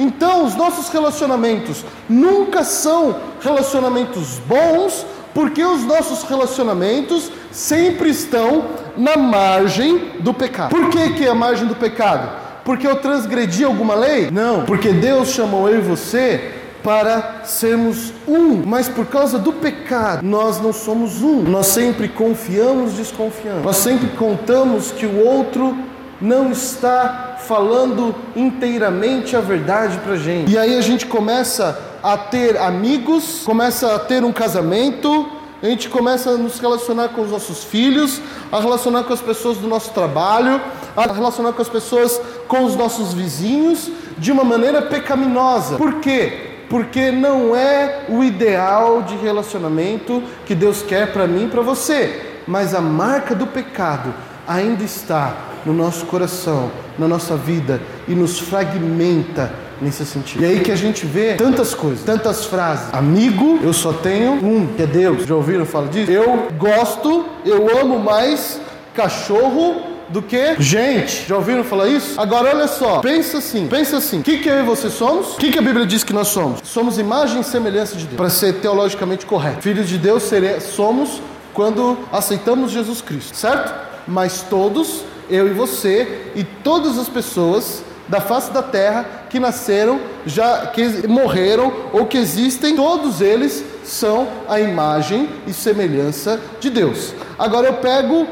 Então, 0.00 0.46
os 0.46 0.56
nossos 0.56 0.88
relacionamentos 0.88 1.84
nunca 2.08 2.64
são 2.64 3.16
relacionamentos 3.38 4.40
bons, 4.46 5.04
porque 5.34 5.62
os 5.62 5.84
nossos 5.84 6.22
relacionamentos 6.22 7.30
sempre 7.52 8.08
estão 8.08 8.64
na 8.96 9.18
margem 9.18 10.12
do 10.20 10.32
pecado. 10.32 10.70
Por 10.70 10.88
que, 10.88 11.10
que 11.10 11.26
é 11.26 11.28
a 11.28 11.34
margem 11.34 11.66
do 11.66 11.74
pecado? 11.74 12.30
Porque 12.64 12.86
eu 12.86 12.96
transgredi 12.96 13.62
alguma 13.62 13.94
lei? 13.94 14.30
Não, 14.30 14.64
porque 14.64 14.88
Deus 14.88 15.28
chamou 15.28 15.68
eu 15.68 15.80
e 15.80 15.82
você 15.82 16.54
para 16.82 17.42
sermos 17.44 18.10
um, 18.26 18.62
mas 18.64 18.88
por 18.88 19.04
causa 19.04 19.38
do 19.38 19.52
pecado, 19.52 20.24
nós 20.26 20.58
não 20.62 20.72
somos 20.72 21.20
um. 21.22 21.42
Nós 21.42 21.66
sempre 21.66 22.08
confiamos 22.08 22.94
desconfiando. 22.94 23.60
Nós 23.60 23.76
sempre 23.76 24.08
contamos 24.16 24.90
que 24.92 25.04
o 25.04 25.26
outro 25.26 25.76
não 26.20 26.50
está 26.50 27.36
falando 27.38 28.14
inteiramente 28.36 29.34
a 29.34 29.40
verdade 29.40 29.98
para 29.98 30.16
gente. 30.16 30.52
E 30.52 30.58
aí 30.58 30.76
a 30.76 30.80
gente 30.80 31.06
começa 31.06 31.80
a 32.02 32.16
ter 32.16 32.56
amigos, 32.58 33.42
começa 33.44 33.94
a 33.94 33.98
ter 33.98 34.22
um 34.22 34.32
casamento, 34.32 35.28
a 35.62 35.66
gente 35.66 35.88
começa 35.88 36.30
a 36.30 36.36
nos 36.36 36.58
relacionar 36.58 37.08
com 37.08 37.22
os 37.22 37.30
nossos 37.30 37.64
filhos, 37.64 38.20
a 38.50 38.60
relacionar 38.60 39.04
com 39.04 39.12
as 39.12 39.20
pessoas 39.20 39.58
do 39.58 39.68
nosso 39.68 39.90
trabalho, 39.90 40.60
a 40.96 41.12
relacionar 41.12 41.52
com 41.52 41.62
as 41.62 41.68
pessoas, 41.68 42.20
com 42.48 42.64
os 42.64 42.74
nossos 42.76 43.12
vizinhos, 43.12 43.90
de 44.16 44.32
uma 44.32 44.44
maneira 44.44 44.82
pecaminosa. 44.82 45.76
Por 45.76 45.94
quê? 45.96 46.48
Porque 46.68 47.10
não 47.10 47.54
é 47.54 48.04
o 48.08 48.22
ideal 48.22 49.02
de 49.02 49.16
relacionamento 49.16 50.22
que 50.46 50.54
Deus 50.54 50.82
quer 50.82 51.12
para 51.12 51.26
mim 51.26 51.46
e 51.46 51.48
para 51.48 51.62
você, 51.62 52.40
mas 52.46 52.74
a 52.74 52.80
marca 52.80 53.34
do 53.34 53.46
pecado 53.46 54.14
ainda 54.46 54.82
está 54.82 55.49
no 55.64 55.72
nosso 55.72 56.06
coração, 56.06 56.70
na 56.98 57.06
nossa 57.06 57.36
vida 57.36 57.80
e 58.08 58.14
nos 58.14 58.38
fragmenta 58.38 59.52
nesse 59.80 60.04
sentido. 60.04 60.42
E 60.42 60.46
aí 60.46 60.60
que 60.60 60.70
a 60.70 60.76
gente 60.76 61.06
vê 61.06 61.34
tantas 61.34 61.74
coisas, 61.74 62.04
tantas 62.04 62.44
frases. 62.44 62.92
Amigo, 62.92 63.58
eu 63.62 63.72
só 63.72 63.92
tenho 63.92 64.32
um, 64.32 64.66
que 64.66 64.82
é 64.82 64.86
Deus. 64.86 65.24
Já 65.26 65.34
ouviram 65.34 65.64
falar 65.64 65.88
disso? 65.88 66.10
Eu 66.10 66.48
gosto, 66.58 67.26
eu 67.44 67.78
amo 67.80 67.98
mais 67.98 68.60
cachorro 68.94 69.90
do 70.10 70.20
que 70.20 70.56
gente. 70.60 71.26
Já 71.26 71.36
ouviram 71.36 71.64
falar 71.64 71.88
isso? 71.88 72.20
Agora 72.20 72.50
olha 72.54 72.66
só, 72.66 72.98
pensa 72.98 73.38
assim, 73.38 73.68
pensa 73.68 73.96
assim. 73.96 74.20
O 74.20 74.22
que, 74.22 74.38
que 74.38 74.48
eu 74.48 74.60
e 74.60 74.62
você 74.62 74.90
somos? 74.90 75.34
O 75.34 75.36
que, 75.36 75.50
que 75.50 75.58
a 75.58 75.62
Bíblia 75.62 75.86
diz 75.86 76.04
que 76.04 76.12
nós 76.12 76.28
somos? 76.28 76.60
Somos 76.64 76.98
imagem 76.98 77.40
e 77.40 77.44
semelhança 77.44 77.96
de 77.96 78.04
Deus. 78.04 78.16
Para 78.16 78.28
ser 78.28 78.54
teologicamente 78.54 79.24
correto. 79.24 79.62
Filhos 79.62 79.88
de 79.88 79.98
Deus 79.98 80.28
somos 80.74 81.22
quando 81.54 81.98
aceitamos 82.12 82.70
Jesus 82.72 83.00
Cristo, 83.00 83.36
certo? 83.36 83.72
Mas 84.06 84.42
todos, 84.42 85.04
eu 85.30 85.48
e 85.48 85.52
você 85.52 86.32
e 86.34 86.44
todas 86.44 86.98
as 86.98 87.08
pessoas 87.08 87.82
da 88.10 88.20
face 88.20 88.50
da 88.50 88.62
terra 88.62 89.06
que 89.30 89.38
nasceram, 89.38 90.00
já 90.26 90.66
que 90.66 91.06
morreram 91.06 91.72
ou 91.92 92.06
que 92.06 92.18
existem, 92.18 92.74
todos 92.74 93.20
eles 93.20 93.64
são 93.84 94.26
a 94.48 94.60
imagem 94.60 95.28
e 95.46 95.52
semelhança 95.52 96.40
de 96.58 96.68
Deus. 96.68 97.14
Agora 97.38 97.68
eu 97.68 97.74
pego 97.74 98.26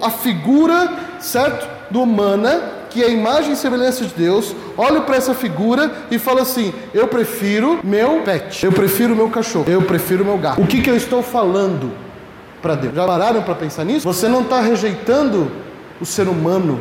a 0.00 0.10
figura, 0.10 0.90
certo, 1.20 1.68
do 1.90 2.02
humana, 2.02 2.60
que 2.88 3.02
é 3.02 3.06
a 3.06 3.10
imagem 3.10 3.52
e 3.52 3.56
semelhança 3.56 4.04
de 4.04 4.14
Deus, 4.14 4.54
olho 4.76 5.02
para 5.02 5.16
essa 5.16 5.34
figura 5.34 5.90
e 6.10 6.18
falo 6.18 6.40
assim: 6.40 6.72
eu 6.94 7.06
prefiro 7.06 7.80
meu 7.84 8.22
pet, 8.22 8.64
eu 8.64 8.72
prefiro 8.72 9.14
meu 9.14 9.28
cachorro, 9.28 9.66
eu 9.68 9.82
prefiro 9.82 10.24
meu 10.24 10.38
gato. 10.38 10.60
O 10.60 10.66
que, 10.66 10.80
que 10.80 10.88
eu 10.88 10.96
estou 10.96 11.22
falando 11.22 11.92
para 12.62 12.74
Deus? 12.74 12.94
Já 12.94 13.06
pararam 13.06 13.42
para 13.42 13.54
pensar 13.54 13.84
nisso? 13.84 14.10
Você 14.10 14.26
não 14.26 14.40
está 14.40 14.60
rejeitando 14.60 15.50
o 16.00 16.06
ser 16.06 16.28
humano, 16.28 16.80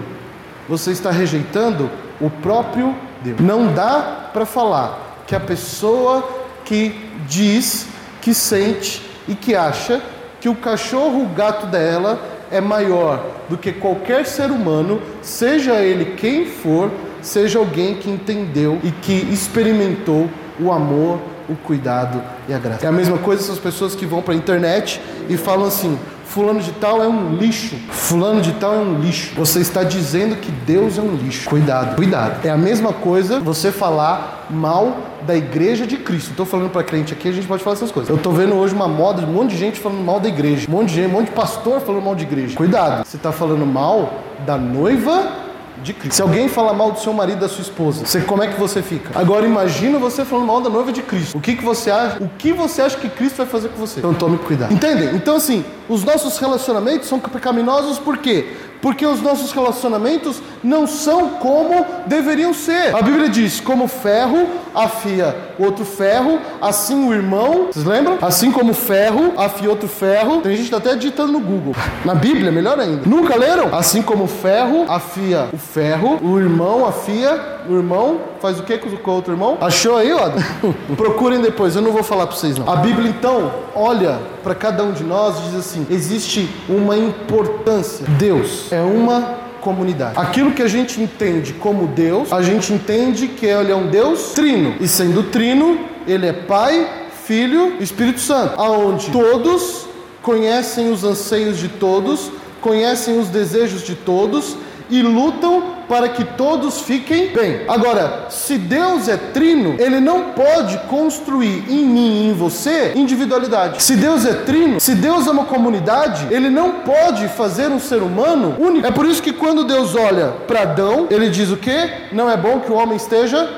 você 0.67 0.91
está 0.91 1.11
rejeitando 1.11 1.89
o 2.19 2.29
próprio 2.29 2.95
Deus. 3.23 3.39
Não 3.39 3.73
dá 3.73 4.29
para 4.33 4.45
falar 4.45 5.23
que 5.25 5.35
a 5.35 5.39
pessoa 5.39 6.27
que 6.65 7.09
diz, 7.27 7.87
que 8.21 8.33
sente 8.33 9.01
e 9.27 9.35
que 9.35 9.55
acha 9.55 10.01
que 10.39 10.49
o 10.49 10.55
cachorro, 10.55 11.23
o 11.23 11.29
gato 11.29 11.67
dela 11.67 12.19
é 12.51 12.61
maior 12.61 13.23
do 13.49 13.57
que 13.57 13.71
qualquer 13.71 14.25
ser 14.25 14.51
humano, 14.51 15.01
seja 15.21 15.75
ele 15.75 16.15
quem 16.15 16.45
for, 16.45 16.91
seja 17.21 17.59
alguém 17.59 17.95
que 17.95 18.09
entendeu 18.09 18.79
e 18.83 18.91
que 18.91 19.13
experimentou 19.31 20.29
o 20.59 20.71
amor, 20.71 21.19
o 21.49 21.55
cuidado 21.55 22.21
e 22.47 22.53
a 22.53 22.57
graça. 22.57 22.85
É 22.85 22.89
a 22.89 22.91
mesma 22.91 23.17
coisa 23.17 23.41
essas 23.41 23.59
pessoas 23.59 23.95
que 23.95 24.05
vão 24.05 24.21
para 24.21 24.33
a 24.33 24.37
internet 24.37 25.01
e 25.29 25.37
falam 25.37 25.67
assim: 25.67 25.97
Fulano 26.27 26.59
de 26.59 26.71
tal 26.73 27.01
é 27.01 27.07
um 27.07 27.35
lixo. 27.35 27.75
Fulano 27.89 28.41
de 28.41 28.51
tal 28.53 28.75
é 28.75 28.77
um 28.77 28.99
lixo. 28.99 29.33
Você 29.35 29.59
está 29.59 29.83
dizendo 29.83 30.35
que 30.35 30.51
Deus 30.51 30.97
é 30.97 31.01
um 31.01 31.15
lixo. 31.15 31.49
Cuidado, 31.49 31.95
cuidado. 31.95 32.45
É 32.45 32.49
a 32.49 32.57
mesma 32.57 32.93
coisa 32.93 33.39
você 33.39 33.71
falar 33.71 34.45
mal 34.49 34.97
da 35.25 35.35
igreja 35.35 35.87
de 35.87 35.97
Cristo. 35.97 36.31
Estou 36.31 36.45
falando 36.45 36.69
para 36.69 36.83
crente 36.83 37.13
aqui, 37.13 37.29
a 37.29 37.31
gente 37.31 37.47
pode 37.47 37.63
falar 37.63 37.75
essas 37.75 37.91
coisas. 37.91 38.09
Eu 38.09 38.17
estou 38.17 38.33
vendo 38.33 38.55
hoje 38.55 38.75
uma 38.75 38.87
moda 38.87 39.21
de 39.21 39.27
um 39.27 39.33
monte 39.33 39.51
de 39.51 39.57
gente 39.57 39.79
falando 39.79 40.03
mal 40.03 40.19
da 40.19 40.27
igreja. 40.27 40.67
Um 40.69 40.71
monte 40.71 40.89
de 40.89 40.95
gente, 40.95 41.07
um 41.07 41.13
monte 41.13 41.27
de 41.27 41.31
pastor 41.31 41.79
falando 41.81 42.03
mal 42.03 42.15
de 42.15 42.23
igreja. 42.23 42.55
Cuidado, 42.55 43.05
você 43.05 43.17
está 43.17 43.31
falando 43.31 43.65
mal 43.65 44.13
da 44.45 44.57
noiva 44.57 45.46
de 45.83 45.93
Cristo. 45.93 46.15
Se 46.15 46.21
alguém 46.21 46.47
fala 46.47 46.73
mal 46.73 46.91
do 46.91 46.99
seu 46.99 47.13
marido, 47.13 47.39
da 47.39 47.49
sua 47.49 47.61
esposa, 47.61 48.05
você, 48.05 48.21
como 48.21 48.43
é 48.43 48.47
que 48.47 48.59
você 48.59 48.81
fica? 48.81 49.17
Agora 49.17 49.45
imagina 49.45 49.99
você 49.99 50.25
falando 50.25 50.47
mal 50.47 50.61
da 50.61 50.69
noiva 50.69 50.91
de 50.91 51.01
Cristo. 51.01 51.37
O 51.37 51.41
que, 51.41 51.55
que 51.55 51.63
você 51.63 51.91
acha? 51.91 52.23
O 52.23 52.29
que 52.29 52.51
você 52.51 52.81
acha 52.81 52.97
que 52.97 53.09
Cristo 53.09 53.37
vai 53.37 53.45
fazer 53.45 53.69
com 53.69 53.77
você? 53.77 53.99
Então 53.99 54.13
tome 54.13 54.37
cuidado. 54.37 54.73
Entendem? 54.73 55.15
Então 55.15 55.35
assim, 55.35 55.63
os 55.87 56.03
nossos 56.03 56.37
relacionamentos 56.37 57.07
são 57.07 57.19
pecaminosos 57.19 57.99
por 57.99 58.17
quê? 58.17 58.55
Porque 58.81 59.05
os 59.05 59.21
nossos 59.21 59.51
relacionamentos 59.51 60.41
não 60.63 60.87
são 60.87 61.29
como 61.31 61.85
deveriam 62.05 62.53
ser. 62.53 62.95
A 62.95 63.01
Bíblia 63.01 63.29
diz: 63.29 63.59
como 63.59 63.87
ferro 63.87 64.47
afia 64.73 65.35
outro 65.57 65.83
ferro, 65.83 66.39
assim 66.61 67.07
o 67.07 67.13
irmão, 67.13 67.67
vocês 67.71 67.85
lembram? 67.85 68.17
Assim 68.21 68.51
como 68.51 68.73
ferro 68.73 69.33
afia 69.37 69.69
outro 69.69 69.87
ferro. 69.87 70.41
Tem 70.41 70.55
gente 70.55 70.65
está 70.65 70.77
até 70.77 70.95
digitando 70.95 71.31
no 71.31 71.39
Google. 71.39 71.75
Na 72.05 72.13
Bíblia, 72.13 72.51
melhor 72.51 72.79
ainda. 72.79 73.01
Nunca 73.05 73.35
leram? 73.35 73.75
Assim 73.75 74.01
como 74.01 74.27
ferro 74.27 74.85
afia 74.87 75.49
o 75.51 75.57
ferro, 75.57 76.19
o 76.21 76.39
irmão 76.39 76.85
afia, 76.85 77.59
o 77.67 77.75
irmão 77.75 78.19
faz 78.39 78.59
o 78.59 78.63
que 78.63 78.77
com 78.77 79.11
o 79.11 79.13
outro 79.13 79.33
irmão? 79.33 79.57
Achou 79.61 79.97
aí, 79.97 80.11
ó? 80.13 80.31
Procurem 80.95 81.41
depois, 81.41 81.75
eu 81.75 81.81
não 81.81 81.91
vou 81.91 82.03
falar 82.03 82.27
para 82.27 82.35
vocês 82.35 82.57
não. 82.57 82.69
A 82.69 82.77
Bíblia 82.77 83.09
então 83.09 83.51
olha 83.75 84.19
para 84.43 84.55
cada 84.55 84.83
um 84.83 84.91
de 84.91 85.03
nós 85.03 85.39
e 85.39 85.41
diz 85.43 85.55
assim: 85.55 85.87
existe 85.89 86.49
uma 86.67 86.97
importância. 86.97 88.05
Deus 88.17 88.71
é 88.71 88.81
uma 88.81 89.35
comunidade. 89.61 90.13
Aquilo 90.17 90.51
que 90.51 90.61
a 90.61 90.67
gente 90.67 91.01
entende 91.01 91.53
como 91.53 91.87
Deus, 91.87 92.31
a 92.31 92.41
gente 92.41 92.71
entende 92.71 93.27
que 93.27 93.45
ele 93.45 93.71
é 93.71 93.75
um 93.75 93.87
Deus 93.87 94.33
trino. 94.33 94.75
E 94.79 94.87
sendo 94.87 95.23
trino, 95.23 95.79
ele 96.07 96.25
é 96.25 96.33
Pai, 96.33 96.87
Filho 97.25 97.75
e 97.79 97.83
Espírito 97.83 98.19
Santo, 98.19 98.59
aonde 98.59 99.11
todos 99.11 99.85
conhecem 100.21 100.91
os 100.91 101.03
anseios 101.03 101.57
de 101.57 101.67
todos, 101.67 102.31
conhecem 102.61 103.19
os 103.19 103.29
desejos 103.29 103.83
de 103.83 103.95
todos 103.95 104.57
e 104.89 105.01
lutam 105.01 105.77
para 105.87 106.09
que 106.09 106.23
todos 106.23 106.81
fiquem 106.81 107.33
bem. 107.33 107.61
Agora, 107.67 108.25
se 108.29 108.57
Deus 108.57 109.07
é 109.07 109.17
trino, 109.17 109.75
ele 109.79 109.99
não 109.99 110.31
pode 110.31 110.77
construir 110.89 111.65
em 111.69 111.85
mim 111.85 112.23
e 112.23 112.29
em 112.29 112.33
você 112.33 112.93
individualidade. 112.95 113.81
Se 113.81 113.95
Deus 113.95 114.25
é 114.25 114.33
trino, 114.33 114.79
se 114.79 114.95
Deus 114.95 115.27
é 115.27 115.31
uma 115.31 115.45
comunidade, 115.45 116.27
ele 116.29 116.49
não 116.49 116.71
pode 116.81 117.27
fazer 117.29 117.67
um 117.69 117.79
ser 117.79 118.01
humano 118.01 118.55
único. 118.59 118.85
É 118.85 118.91
por 118.91 119.05
isso 119.05 119.21
que 119.21 119.33
quando 119.33 119.63
Deus 119.63 119.95
olha 119.95 120.33
para 120.47 120.63
Adão, 120.63 121.07
ele 121.09 121.29
diz 121.29 121.49
o 121.51 121.57
que? 121.57 121.89
Não 122.11 122.29
é 122.29 122.35
bom 122.35 122.59
que 122.59 122.71
o 122.71 122.75
homem 122.75 122.97
esteja 122.97 123.49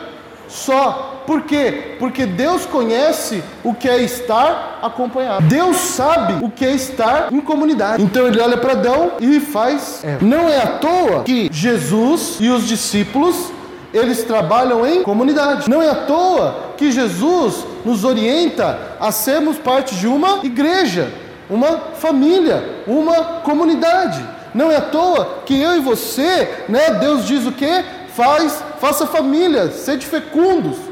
só. 0.47 1.18
Por 1.29 1.43
quê? 1.43 1.95
Porque 1.99 2.25
Deus 2.25 2.65
conhece 2.65 3.43
o 3.63 3.71
que 3.71 3.87
é 3.87 4.01
estar 4.01 4.79
acompanhado. 4.81 5.45
Deus 5.45 5.77
sabe 5.77 6.43
o 6.43 6.49
que 6.49 6.65
é 6.65 6.71
estar 6.71 7.31
em 7.31 7.39
comunidade. 7.39 8.01
Então 8.01 8.25
ele 8.25 8.41
olha 8.41 8.57
para 8.57 8.71
Adão 8.71 9.11
e 9.19 9.39
faz. 9.39 10.03
É. 10.03 10.17
Não 10.21 10.49
é 10.49 10.57
à 10.57 10.65
toa 10.79 11.21
que 11.23 11.47
Jesus 11.51 12.37
e 12.39 12.49
os 12.49 12.67
discípulos 12.67 13.51
eles 13.93 14.23
trabalham 14.23 14.83
em 14.87 15.03
comunidade. 15.03 15.69
Não 15.69 15.83
é 15.83 15.89
à 15.91 15.93
toa 15.93 16.73
que 16.75 16.91
Jesus 16.91 17.63
nos 17.85 18.03
orienta 18.03 18.97
a 18.99 19.11
sermos 19.11 19.59
parte 19.59 19.93
de 19.93 20.07
uma 20.07 20.39
igreja, 20.43 21.13
uma 21.47 21.77
família, 21.93 22.81
uma 22.87 23.41
comunidade. 23.43 24.19
Não 24.51 24.71
é 24.71 24.77
à 24.77 24.81
toa 24.81 25.43
que 25.45 25.61
eu 25.61 25.75
e 25.75 25.79
você, 25.79 26.65
né, 26.67 26.95
Deus 26.95 27.27
diz 27.27 27.45
o 27.45 27.51
que? 27.51 27.85
Faz, 28.15 28.63
faça 28.79 29.05
família, 29.05 29.69
sede 29.69 30.07
fecundos 30.07 30.88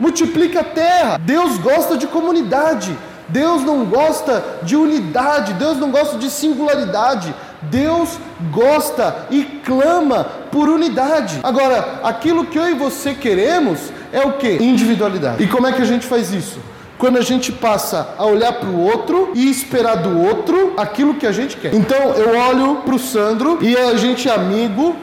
multiplique 0.00 0.58
a 0.58 0.64
terra. 0.64 1.18
Deus 1.18 1.58
gosta 1.58 1.96
de 1.96 2.06
comunidade. 2.06 2.96
Deus 3.28 3.62
não 3.62 3.84
gosta 3.84 4.42
de 4.64 4.74
unidade, 4.74 5.52
Deus 5.52 5.76
não 5.76 5.92
gosta 5.92 6.18
de 6.18 6.28
singularidade. 6.28 7.32
Deus 7.62 8.18
gosta 8.50 9.26
e 9.30 9.44
clama 9.64 10.24
por 10.50 10.68
unidade. 10.68 11.38
Agora, 11.42 12.00
aquilo 12.02 12.46
que 12.46 12.58
eu 12.58 12.68
e 12.68 12.74
você 12.74 13.14
queremos 13.14 13.92
é 14.12 14.20
o 14.26 14.32
que? 14.32 14.50
Individualidade. 14.54 15.42
E 15.42 15.46
como 15.46 15.66
é 15.66 15.72
que 15.72 15.82
a 15.82 15.84
gente 15.84 16.06
faz 16.06 16.32
isso? 16.32 16.58
Quando 16.98 17.18
a 17.18 17.22
gente 17.22 17.52
passa 17.52 18.14
a 18.18 18.26
olhar 18.26 18.52
para 18.54 18.68
o 18.68 18.80
outro 18.80 19.30
e 19.34 19.48
esperar 19.48 19.96
do 19.96 20.20
outro 20.20 20.74
aquilo 20.76 21.14
que 21.14 21.26
a 21.26 21.32
gente 21.32 21.56
quer. 21.56 21.74
Então 21.74 22.14
eu 22.14 22.36
olho 22.38 22.76
para 22.76 22.94
o 22.94 22.98
Sandro 22.98 23.58
e 23.62 23.76
a 23.76 23.96
gente 23.96 24.28
é 24.28 24.34
amigo, 24.34 24.96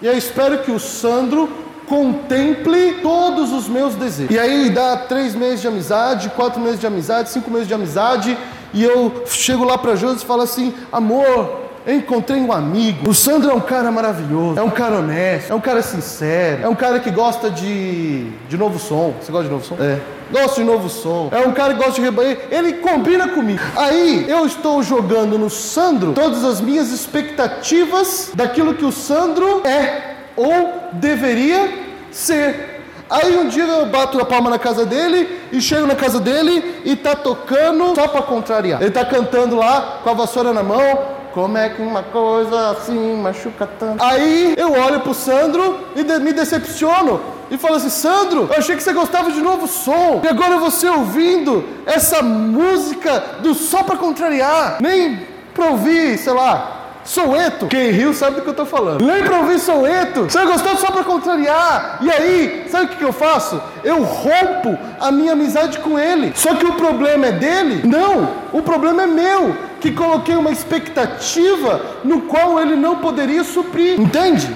e 0.00 0.06
eu 0.06 0.16
espero 0.16 0.58
que 0.58 0.70
o 0.70 0.80
Sandro 0.80 1.48
contemple 1.88 2.98
todos 3.02 3.52
os 3.52 3.68
meus 3.68 3.94
desejos. 3.94 4.34
E 4.34 4.38
aí 4.38 4.70
dá 4.70 4.96
três 4.96 5.34
meses 5.34 5.60
de 5.60 5.68
amizade, 5.68 6.30
quatro 6.30 6.60
meses 6.60 6.80
de 6.80 6.86
amizade, 6.86 7.30
cinco 7.30 7.50
meses 7.50 7.68
de 7.68 7.74
amizade, 7.74 8.36
e 8.72 8.82
eu 8.82 9.24
chego 9.26 9.64
lá 9.64 9.78
para 9.78 9.94
Josi 9.94 10.22
e 10.22 10.26
falo 10.26 10.42
assim: 10.42 10.74
amor, 10.92 11.64
eu 11.86 11.96
encontrei 11.96 12.40
um 12.40 12.52
amigo. 12.52 13.08
O 13.08 13.14
Sandro 13.14 13.50
é 13.50 13.54
um 13.54 13.60
cara 13.60 13.90
maravilhoso, 13.92 14.58
é 14.58 14.62
um 14.62 14.70
cara 14.70 14.96
honesto, 14.96 15.52
é 15.52 15.54
um 15.54 15.60
cara 15.60 15.82
sincero, 15.82 16.62
é 16.62 16.68
um 16.68 16.74
cara 16.74 16.98
que 16.98 17.10
gosta 17.10 17.50
de, 17.50 18.30
de 18.48 18.56
novo 18.56 18.78
som. 18.78 19.14
Você 19.20 19.30
gosta 19.30 19.44
de 19.44 19.52
novo 19.52 19.64
som? 19.64 19.76
É. 19.78 20.00
Gosta 20.32 20.60
de 20.60 20.66
novo 20.66 20.88
som. 20.88 21.28
É 21.30 21.46
um 21.46 21.52
cara 21.52 21.74
que 21.74 21.78
gosta 21.78 21.94
de 21.94 22.00
rebanho. 22.00 22.36
Ele 22.50 22.74
combina 22.74 23.28
comigo. 23.28 23.60
Aí 23.76 24.24
eu 24.28 24.46
estou 24.46 24.82
jogando 24.82 25.38
no 25.38 25.50
Sandro 25.50 26.14
todas 26.14 26.42
as 26.42 26.60
minhas 26.60 26.90
expectativas 26.90 28.32
daquilo 28.34 28.74
que 28.74 28.84
o 28.84 28.90
Sandro 28.90 29.60
é 29.64 30.13
ou 30.36 30.90
deveria 30.92 31.72
ser. 32.10 32.82
Aí 33.08 33.36
um 33.36 33.48
dia 33.48 33.64
eu 33.64 33.86
bato 33.86 34.18
a 34.20 34.24
palma 34.24 34.50
na 34.50 34.58
casa 34.58 34.86
dele 34.86 35.40
e 35.52 35.60
chego 35.60 35.86
na 35.86 35.94
casa 35.94 36.18
dele 36.18 36.80
e 36.84 36.96
tá 36.96 37.14
tocando 37.14 37.94
só 37.94 38.08
para 38.08 38.22
contrariar. 38.22 38.80
Ele 38.80 38.90
tá 38.90 39.04
cantando 39.04 39.56
lá 39.56 40.00
com 40.02 40.10
a 40.10 40.14
vassoura 40.14 40.52
na 40.52 40.62
mão. 40.62 41.14
Como 41.32 41.58
é 41.58 41.68
que 41.68 41.82
uma 41.82 42.02
coisa 42.02 42.70
assim 42.70 43.16
machuca 43.16 43.68
tanto? 43.78 44.02
Aí 44.02 44.54
eu 44.56 44.72
olho 44.72 45.00
pro 45.00 45.12
Sandro 45.12 45.80
e 45.96 46.04
de 46.04 46.18
me 46.20 46.32
decepciono 46.32 47.20
e 47.50 47.58
falo 47.58 47.74
assim: 47.74 47.88
Sandro, 47.88 48.48
eu 48.50 48.58
achei 48.58 48.76
que 48.76 48.82
você 48.82 48.92
gostava 48.92 49.30
de 49.30 49.40
novo 49.40 49.66
som. 49.66 50.20
E 50.22 50.28
agora 50.28 50.58
você 50.58 50.88
ouvindo 50.88 51.64
essa 51.86 52.22
música 52.22 53.22
do 53.40 53.52
só 53.52 53.82
para 53.82 53.96
contrariar, 53.96 54.78
nem 54.80 55.26
pra 55.52 55.66
ouvir, 55.70 56.18
sei 56.18 56.32
lá, 56.32 56.83
Soueto, 57.04 57.66
quem 57.66 57.90
riu 57.90 58.14
sabe 58.14 58.36
do 58.36 58.42
que 58.42 58.48
eu 58.48 58.52
estou 58.52 58.66
falando. 58.66 59.04
Nem 59.04 59.22
para 59.22 59.38
ouvir 59.38 59.58
Soueto, 59.58 60.22
você 60.24 60.44
gostou 60.44 60.76
só 60.76 60.90
para 60.90 61.04
contrariar. 61.04 61.98
E 62.00 62.10
aí, 62.10 62.66
sabe 62.70 62.86
o 62.86 62.88
que, 62.88 62.96
que 62.96 63.04
eu 63.04 63.12
faço? 63.12 63.60
Eu 63.84 64.02
rompo 64.02 64.78
a 64.98 65.12
minha 65.12 65.32
amizade 65.32 65.78
com 65.78 65.98
ele. 65.98 66.32
Só 66.34 66.54
que 66.54 66.64
o 66.64 66.72
problema 66.74 67.26
é 67.26 67.32
dele? 67.32 67.86
Não, 67.86 68.30
o 68.52 68.62
problema 68.62 69.02
é 69.02 69.06
meu, 69.06 69.54
que 69.80 69.92
coloquei 69.92 70.34
uma 70.34 70.50
expectativa 70.50 71.80
no 72.02 72.22
qual 72.22 72.58
ele 72.60 72.74
não 72.74 72.96
poderia 72.96 73.44
suprir. 73.44 74.00
Entende? 74.00 74.50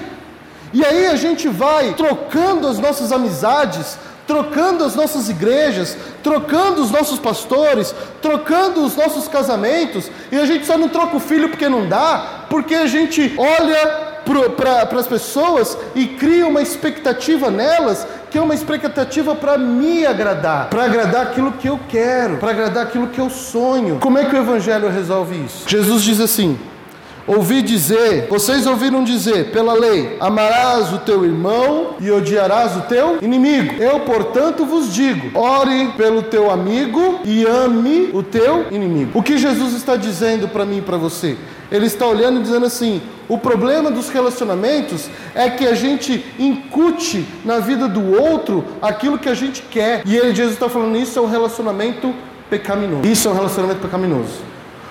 E 0.73 0.83
aí 0.83 1.07
a 1.07 1.15
gente 1.15 1.47
vai 1.47 1.93
trocando 1.93 2.67
as 2.67 2.79
nossas 2.79 3.11
amizades 3.11 3.97
trocando 4.29 4.83
as 4.83 4.93
nossas 4.93 5.27
igrejas, 5.27 5.97
trocando 6.21 6.83
os 6.83 6.91
nossos 6.91 7.17
pastores, 7.17 7.95
trocando 8.21 8.85
os 8.85 8.95
nossos 8.95 9.27
casamentos, 9.27 10.11
e 10.31 10.37
a 10.37 10.45
gente 10.45 10.67
só 10.67 10.77
não 10.77 10.87
troca 10.87 11.17
o 11.17 11.19
filho 11.19 11.49
porque 11.49 11.67
não 11.67 11.89
dá, 11.89 12.38
porque 12.49 12.75
a 12.75 12.87
gente 12.87 13.33
olha 13.37 14.09
para 14.55 14.99
as 14.99 15.07
pessoas 15.07 15.77
e 15.95 16.05
cria 16.05 16.45
uma 16.45 16.61
expectativa 16.61 17.49
nelas 17.49 18.05
que 18.29 18.37
é 18.37 18.41
uma 18.41 18.53
expectativa 18.53 19.33
para 19.33 19.57
me 19.57 20.05
agradar, 20.05 20.69
para 20.69 20.83
agradar 20.83 21.23
aquilo 21.27 21.53
que 21.53 21.67
eu 21.67 21.79
quero, 21.89 22.37
para 22.37 22.51
agradar 22.51 22.83
aquilo 22.83 23.07
que 23.07 23.19
eu 23.19 23.29
sonho. 23.29 23.97
Como 23.99 24.19
é 24.19 24.25
que 24.25 24.35
o 24.35 24.37
Evangelho 24.37 24.89
resolve 24.89 25.35
isso? 25.43 25.67
Jesus 25.67 26.03
diz 26.03 26.19
assim: 26.19 26.59
Ouvi 27.29 27.61
dizer, 27.61 28.25
vocês 28.27 28.65
ouviram 28.65 29.03
dizer, 29.03 29.51
pela 29.51 29.73
lei, 29.73 30.17
amarás 30.19 30.91
o 30.91 30.97
teu 30.97 31.23
irmão 31.23 31.91
e 31.99 32.09
odiarás 32.09 32.75
o 32.75 32.81
teu 32.81 33.19
inimigo. 33.21 33.75
Eu, 33.81 33.99
portanto, 33.99 34.65
vos 34.65 34.91
digo: 34.91 35.37
ore 35.37 35.89
pelo 35.95 36.23
teu 36.23 36.49
amigo 36.49 37.19
e 37.23 37.45
ame 37.45 38.09
o 38.13 38.23
teu 38.23 38.65
inimigo. 38.71 39.11
O 39.13 39.21
que 39.21 39.37
Jesus 39.37 39.75
está 39.75 39.95
dizendo 39.95 40.47
para 40.47 40.65
mim 40.65 40.79
e 40.79 40.81
para 40.81 40.97
você? 40.97 41.37
Ele 41.71 41.85
está 41.85 42.05
olhando 42.05 42.39
e 42.39 42.43
dizendo 42.43 42.65
assim: 42.65 43.01
o 43.27 43.37
problema 43.37 43.91
dos 43.91 44.09
relacionamentos 44.09 45.09
é 45.35 45.49
que 45.49 45.67
a 45.67 45.73
gente 45.73 46.25
incute 46.39 47.25
na 47.45 47.59
vida 47.59 47.87
do 47.87 48.19
outro 48.19 48.65
aquilo 48.81 49.19
que 49.19 49.29
a 49.29 49.35
gente 49.35 49.61
quer. 49.63 50.01
E 50.05 50.15
ele, 50.15 50.33
Jesus 50.33 50.53
está 50.53 50.67
falando: 50.67 50.97
isso 50.97 51.19
é 51.19 51.21
um 51.21 51.29
relacionamento 51.29 52.13
pecaminoso. 52.49 53.07
Isso 53.07 53.27
é 53.27 53.31
um 53.31 53.35
relacionamento 53.35 53.81
pecaminoso. 53.81 54.41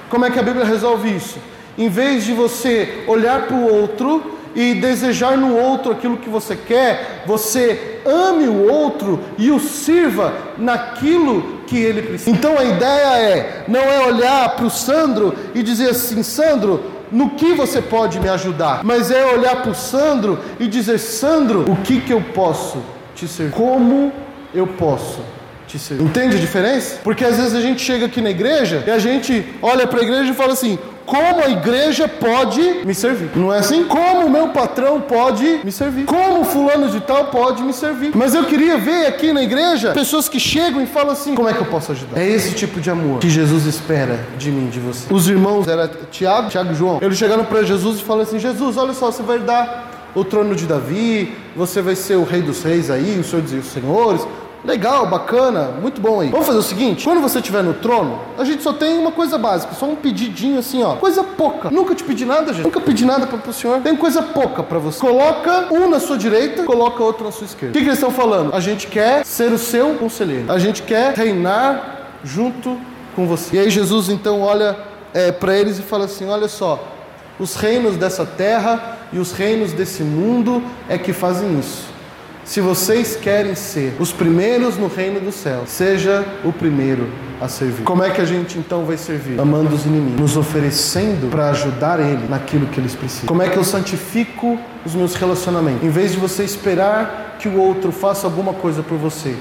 Como 0.09 0.25
é 0.25 0.31
que 0.31 0.39
a 0.39 0.43
Bíblia 0.43 0.65
resolve 0.65 1.15
isso? 1.15 1.39
Em 1.77 1.89
vez 1.89 2.25
de 2.25 2.33
você 2.33 3.05
olhar 3.07 3.43
para 3.43 3.57
o 3.57 3.73
outro 3.73 4.38
e 4.59 4.75
desejar 4.75 5.37
no 5.37 5.57
outro 5.57 5.93
aquilo 5.93 6.17
que 6.17 6.29
você 6.29 6.57
quer, 6.57 7.23
você 7.25 8.01
ame 8.05 8.49
o 8.49 8.69
outro 8.69 9.21
e 9.39 9.53
o 9.53 9.61
sirva 9.61 10.35
naquilo 10.59 11.61
que 11.65 11.79
ele 11.79 12.03
precisa. 12.03 12.31
Então 12.33 12.59
a 12.59 12.65
ideia 12.65 13.19
é 13.21 13.65
não 13.69 13.81
é 13.81 14.05
olhar 14.05 14.57
para 14.57 14.67
o 14.67 14.71
Sandro 14.71 15.33
e 15.55 15.63
dizer 15.63 15.91
assim, 15.91 16.25
Sandro, 16.25 16.83
no 17.13 17.31
que 17.31 17.53
você 17.53 17.81
pode 17.81 18.19
me 18.19 18.29
ajudar, 18.29 18.83
mas 18.83 19.13
é 19.13 19.25
olhar 19.27 19.63
para 19.63 19.71
o 19.71 19.77
Sandro 19.77 20.41
e 20.59 20.67
dizer, 20.67 20.99
Sandro, 20.99 21.65
o 21.71 21.77
que 21.77 22.01
que 22.01 22.13
eu 22.13 22.21
posso 22.21 22.83
te 23.15 23.29
servir? 23.29 23.55
Como 23.55 24.13
eu 24.53 24.67
posso 24.67 25.21
te 25.69 25.79
servir? 25.79 26.03
Entende 26.03 26.37
a 26.37 26.41
diferença? 26.41 26.99
Porque 27.05 27.25
às 27.25 27.37
vezes 27.37 27.55
a 27.55 27.61
gente 27.61 27.81
chega 27.81 28.07
aqui 28.07 28.21
na 28.21 28.31
igreja 28.31 28.83
e 28.85 28.91
a 28.91 28.99
gente 28.99 29.47
olha 29.63 29.87
para 29.87 30.01
a 30.01 30.03
igreja 30.03 30.33
e 30.33 30.35
fala 30.35 30.55
assim: 30.55 30.81
como 31.09 31.43
a 31.43 31.49
igreja 31.49 32.07
pode 32.07 32.61
me 32.85 32.95
servir. 32.95 33.31
Não 33.35 33.53
é 33.53 33.61
assim? 33.61 33.85
Como 33.85 34.27
o 34.27 34.31
meu 34.31 34.51
patrão 34.51 35.01
pode 35.01 35.61
me 35.65 35.73
servir. 35.73 36.05
Como 36.05 36.45
fulano 36.45 36.91
de 36.91 37.01
tal 37.01 37.29
pode 37.29 37.63
me 37.63 37.73
servir. 37.73 38.13
Mas 38.15 38.35
eu 38.35 38.45
queria 38.45 38.77
ver 38.77 39.07
aqui 39.07 39.33
na 39.33 39.43
igreja 39.43 39.93
pessoas 39.93 40.29
que 40.29 40.39
chegam 40.39 40.83
e 40.83 40.87
falam 40.87 41.13
assim: 41.13 41.35
como 41.35 41.49
é 41.49 41.55
que 41.55 41.61
eu 41.61 41.67
posso 41.67 41.93
ajudar? 41.93 42.21
É 42.21 42.29
esse 42.29 42.55
tipo 42.55 42.79
de 42.79 42.91
amor 42.91 43.21
que 43.21 43.31
Jesus 43.31 43.65
espera 43.65 44.23
de 44.37 44.51
mim, 44.51 44.69
de 44.69 44.81
você. 44.81 45.13
Os 45.13 45.27
irmãos, 45.27 45.67
era 45.67 45.89
Tiago, 46.11 46.51
Tiago 46.51 46.73
e 46.73 46.75
João, 46.75 46.99
eles 47.01 47.17
chegaram 47.17 47.45
para 47.47 47.63
Jesus 47.63 48.01
e 48.01 48.03
falaram 48.03 48.29
assim: 48.29 48.39
Jesus, 48.39 48.77
olha 48.77 48.93
só, 48.93 49.11
você 49.11 49.23
vai 49.23 49.39
dar 49.39 50.11
o 50.15 50.23
trono 50.25 50.55
de 50.55 50.67
Davi, 50.67 51.35
você 51.57 51.81
vai 51.81 51.97
ser 51.97 52.17
o 52.17 52.25
rei 52.25 52.43
dos 52.43 52.63
reis 52.63 52.91
aí, 52.91 53.19
o 53.19 53.25
senhor 53.25 53.41
dos 53.41 53.67
senhores. 53.67 54.27
Legal, 54.65 55.07
bacana, 55.07 55.71
muito 55.81 56.01
bom 56.01 56.21
aí. 56.21 56.29
Vamos 56.29 56.47
fazer 56.47 56.59
o 56.59 56.63
seguinte: 56.63 57.05
quando 57.05 57.21
você 57.21 57.39
estiver 57.39 57.63
no 57.63 57.75
trono, 57.75 58.21
a 58.37 58.45
gente 58.45 58.63
só 58.63 58.73
tem 58.73 58.99
uma 58.99 59.13
coisa 59.13 59.39
básica, 59.39 59.75
só 59.75 59.87
um 59.87 59.95
pedidinho 59.95 60.59
assim, 60.59 60.83
ó. 60.83 60.97
Coisa 60.97 61.23
pouca. 61.23 61.71
Nunca 61.71 61.95
te 61.95 62.03
pedi 62.03 62.25
nada, 62.25 62.53
gente. 62.53 62.65
Nunca 62.65 62.81
pedi 62.81 63.05
nada 63.05 63.27
para 63.27 63.51
o 63.51 63.53
senhor. 63.53 63.81
Tem 63.81 63.97
coisa 63.97 64.23
pouca 64.23 64.63
para 64.63 64.79
você. 64.79 65.01
Coloca 65.01 65.69
um 65.73 65.89
na 65.89 66.01
sua 66.01 66.19
direita, 66.19 66.65
coloca 66.65 67.03
outro 67.03 67.25
na 67.25 67.33
sua 67.33 67.45
esquerda. 67.45 67.71
O 67.71 67.73
que, 67.73 67.81
que 67.81 67.87
eles 67.87 67.99
estão 67.99 68.11
falando? 68.11 68.55
A 68.55 68.61
gente 68.61 68.89
quer 68.89 69.25
ser 69.25 69.53
o 69.53 69.59
seu 69.59 69.95
conselheiro. 69.95 70.51
A 70.51 70.59
gente 70.59 70.83
quer 70.83 71.15
reinar 71.15 71.99
junto 72.25 72.77
com 73.15 73.27
você. 73.27 73.57
E 73.57 73.59
aí 73.61 73.71
Jesus 73.71 74.09
então 74.09 74.43
olha 74.43 74.77
é, 75.15 75.31
para 75.31 75.57
eles 75.57 75.79
e 75.79 75.83
fala 75.83 76.07
assim: 76.07 76.29
olha 76.29 76.49
só, 76.49 76.83
os 77.39 77.55
reinos 77.55 77.97
dessa 77.97 78.27
terra 78.27 78.99
e 79.13 79.19
os 79.19 79.33
reinos 79.33 79.73
desse 79.73 80.03
mundo 80.03 80.63
é 80.89 80.99
que 80.99 81.13
fazem 81.13 81.59
isso. 81.59 81.98
Se 82.49 82.63
vocês 82.63 83.15
querem 83.15 83.55
ser 83.55 83.95
os 84.01 84.11
primeiros 84.11 84.79
no 84.79 84.89
reino 84.89 85.21
do 85.21 85.31
céu, 85.31 85.65
seja 85.67 86.25
o 86.43 86.51
primeiro 86.51 87.07
a 87.39 87.47
servir. 87.47 87.83
Como 87.83 88.03
é 88.03 88.09
que 88.09 88.23
a 88.23 88.25
gente 88.25 88.59
então 88.59 88.87
vai 88.87 88.97
servir? 88.97 89.39
Amando 89.39 89.75
os 89.75 89.85
inimigos, 89.85 90.19
nos 90.19 90.35
oferecendo 90.35 91.31
para 91.31 91.51
ajudar 91.51 92.01
ele 92.01 92.27
naquilo 92.27 92.67
que 92.69 92.81
eles 92.81 92.95
precisam. 92.95 93.27
Como 93.27 93.43
é 93.43 93.51
que 93.51 93.59
eu 93.59 93.65
santifico 93.65 94.59
os 94.83 94.95
meus 94.95 95.15
relacionamentos? 95.15 95.85
Em 95.85 95.91
vez 95.91 96.13
de 96.13 96.17
você 96.17 96.43
esperar 96.43 97.37
que 97.39 97.51
o 97.51 97.61
outro 97.61 97.93
faça 97.93 98.27
alguma 98.27 98.55
coisa 98.55 98.83
por 98.83 98.97
você, 98.97 99.37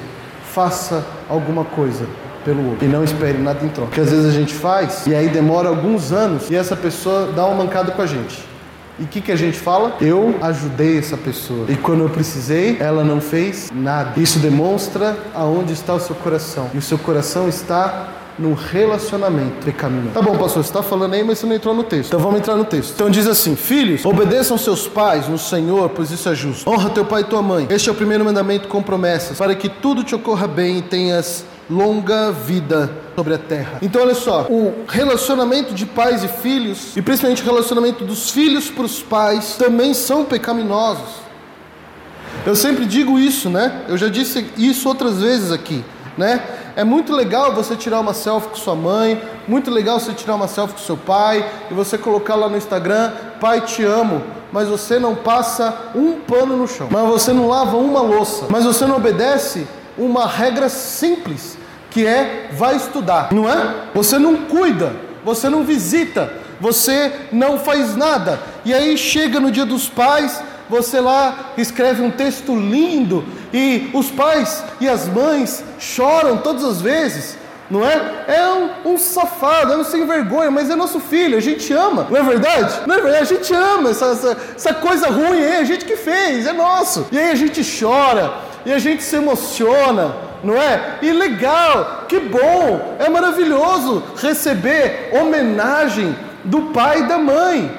faça 0.54 1.02
alguma 1.30 1.64
coisa 1.64 2.06
pelo 2.44 2.72
outro. 2.72 2.86
E 2.86 2.90
não 2.90 3.06
espere 3.06 3.38
nada 3.38 3.66
em 3.66 3.70
troca. 3.70 3.88
Porque 3.88 4.02
às 4.02 4.10
vezes 4.10 4.26
a 4.26 4.38
gente 4.38 4.54
faz 4.54 5.08
e 5.08 5.16
aí 5.16 5.30
demora 5.30 5.70
alguns 5.70 6.12
anos 6.12 6.52
e 6.52 6.58
essa 6.58 6.76
pessoa 6.76 7.32
dá 7.34 7.46
uma 7.46 7.64
mancada 7.64 7.90
com 7.94 8.02
a 8.02 8.06
gente. 8.06 8.57
E 9.00 9.04
o 9.04 9.08
que, 9.08 9.22
que 9.22 9.32
a 9.32 9.36
gente 9.36 9.60
fala? 9.60 9.96
Eu 10.02 10.36
ajudei 10.42 10.98
essa 10.98 11.16
pessoa. 11.16 11.66
E 11.70 11.76
quando 11.76 12.02
eu 12.02 12.10
precisei, 12.10 12.78
ela 12.80 13.04
não 13.04 13.22
fez 13.22 13.72
nada. 13.72 14.20
Isso 14.20 14.40
demonstra 14.40 15.18
aonde 15.36 15.74
está 15.74 15.94
o 15.94 16.00
seu 16.00 16.16
coração. 16.16 16.72
E 16.74 16.78
o 16.80 16.82
seu 16.82 16.98
coração 16.98 17.48
está 17.48 18.10
no 18.40 18.54
relacionamento 18.54 19.66
pecaminoso. 19.66 20.14
Tá 20.14 20.22
bom, 20.22 20.38
pastor, 20.38 20.64
você 20.64 20.70
está 20.70 20.84
falando 20.84 21.14
aí, 21.14 21.24
mas 21.24 21.40
você 21.40 21.46
não 21.46 21.56
entrou 21.56 21.74
no 21.74 21.84
texto. 21.84 22.08
Então 22.08 22.20
vamos 22.20 22.40
entrar 22.40 22.56
no 22.56 22.66
texto. 22.66 22.94
Então 22.94 23.10
diz 23.10 23.28
assim: 23.28 23.56
Filhos, 23.56 24.06
obedeçam 24.06 24.58
seus 24.58 24.88
pais 24.88 25.28
no 25.28 25.38
Senhor, 25.38 25.90
pois 25.90 26.12
isso 26.12 26.28
é 26.30 26.36
justo. 26.36 26.70
Honra 26.70 26.90
teu 26.90 27.06
pai 27.06 27.22
e 27.22 27.26
tua 27.26 27.42
mãe. 27.42 27.68
Este 27.70 27.90
é 27.90 27.92
o 27.92 27.96
primeiro 27.96 28.26
mandamento 28.26 28.68
com 28.68 28.82
promessas, 28.82 29.38
para 29.38 29.56
que 29.56 29.70
tudo 29.70 30.04
te 30.04 30.16
ocorra 30.16 30.48
bem 30.48 30.80
e 30.80 30.82
tenhas 30.82 31.46
longa 31.70 32.32
vida 32.32 33.07
sobre 33.18 33.34
a 33.34 33.38
terra. 33.40 33.80
Então, 33.82 34.04
olha 34.04 34.14
só, 34.14 34.44
o 34.44 34.86
relacionamento 34.88 35.74
de 35.74 35.88
pais 35.88 36.24
e 36.24 36.28
filhos, 36.28 36.96
e 36.96 37.02
principalmente 37.02 37.42
o 37.42 37.46
relacionamento 37.46 38.06
dos 38.06 38.30
filhos 38.30 38.70
para 38.70 38.86
os 38.86 39.02
pais, 39.02 39.56
também 39.56 39.92
são 39.96 40.24
pecaminosos. 40.24 41.26
Eu 42.46 42.56
sempre 42.56 42.86
digo 42.86 43.18
isso, 43.18 43.50
né? 43.50 43.86
Eu 43.88 43.98
já 43.98 44.08
disse 44.08 44.46
isso 44.56 44.88
outras 44.88 45.20
vezes 45.20 45.52
aqui, 45.52 45.84
né? 46.16 46.44
É 46.76 46.84
muito 46.84 47.12
legal 47.12 47.56
você 47.56 47.76
tirar 47.76 48.02
uma 48.02 48.14
selfie 48.14 48.50
com 48.50 48.56
sua 48.56 48.76
mãe, 48.76 49.20
muito 49.48 49.72
legal 49.72 50.00
você 50.00 50.14
tirar 50.14 50.36
uma 50.36 50.48
selfie 50.48 50.76
com 50.76 50.80
seu 50.82 50.96
pai 50.96 51.44
e 51.72 51.74
você 51.74 51.98
colocar 51.98 52.36
lá 52.36 52.48
no 52.48 52.56
Instagram, 52.56 53.14
pai 53.42 53.62
te 53.62 53.84
amo, 53.84 54.22
mas 54.52 54.68
você 54.68 55.00
não 55.00 55.16
passa 55.16 55.76
um 55.96 56.20
pano 56.20 56.56
no 56.56 56.68
chão, 56.68 56.88
mas 56.92 57.08
você 57.08 57.34
não 57.34 57.48
lava 57.48 57.78
uma 57.78 58.00
louça, 58.00 58.46
mas 58.48 58.64
você 58.64 58.86
não 58.86 58.98
obedece 58.98 59.68
uma 59.98 60.28
regra 60.28 60.70
simples, 60.70 61.58
que 61.98 62.06
é 62.06 62.50
vai 62.52 62.76
estudar, 62.76 63.30
não 63.34 63.50
é? 63.50 63.88
Você 63.96 64.20
não 64.20 64.46
cuida, 64.46 64.94
você 65.26 65.50
não 65.50 65.64
visita, 65.64 66.32
você 66.62 67.12
não 67.32 67.58
faz 67.58 67.96
nada. 67.96 68.40
E 68.64 68.72
aí 68.72 68.96
chega 68.96 69.40
no 69.40 69.50
dia 69.50 69.66
dos 69.66 69.90
pais, 69.90 70.40
você 70.70 71.00
lá 71.00 71.54
escreve 71.58 72.04
um 72.04 72.12
texto 72.12 72.56
lindo 72.56 73.26
e 73.52 73.90
os 73.96 74.12
pais 74.12 74.64
e 74.80 74.88
as 74.88 75.08
mães 75.08 75.64
choram 75.80 76.38
todas 76.38 76.64
as 76.64 76.80
vezes 76.80 77.36
não 77.70 77.86
é? 77.86 78.24
É 78.28 78.48
um, 78.48 78.94
um, 78.94 78.98
safado, 78.98 79.74
é 79.74 79.78
um 79.78 79.84
sem 79.84 80.06
vergonha, 80.06 80.50
mas 80.50 80.70
é 80.70 80.76
nosso 80.76 81.02
filho, 81.02 81.38
a 81.38 81.42
gente 81.42 81.74
ama, 81.74 82.08
não 82.10 82.16
é 82.18 82.24
verdade? 82.24 82.74
Não 82.88 82.96
é 82.96 83.02
verdade? 83.02 83.24
A 83.24 83.36
gente 83.36 83.54
ama 83.54 83.90
essa, 83.90 84.06
essa, 84.06 84.38
essa 84.56 84.74
coisa 84.74 85.10
ruim, 85.10 85.42
é 85.42 85.58
a 85.58 85.66
gente 85.66 85.84
que 85.84 85.98
fez, 85.98 86.48
é 86.48 86.54
nosso. 86.54 87.08
E 87.12 87.20
aí 87.20 87.30
a 87.30 87.36
gente 87.36 87.62
chora, 87.78 88.34
e 88.66 88.72
a 88.72 88.80
gente 88.80 89.04
se 89.04 89.18
emociona, 89.18 90.16
não 90.44 90.56
é? 90.56 91.00
E 91.02 91.12
legal, 91.12 92.06
que 92.08 92.20
bom, 92.20 92.96
é 93.00 93.10
maravilhoso 93.10 94.04
receber 94.18 95.10
homenagem 95.14 96.16
do 96.44 96.64
pai 96.74 97.02
e 97.02 97.08
da 97.08 97.18
mãe. 97.18 97.72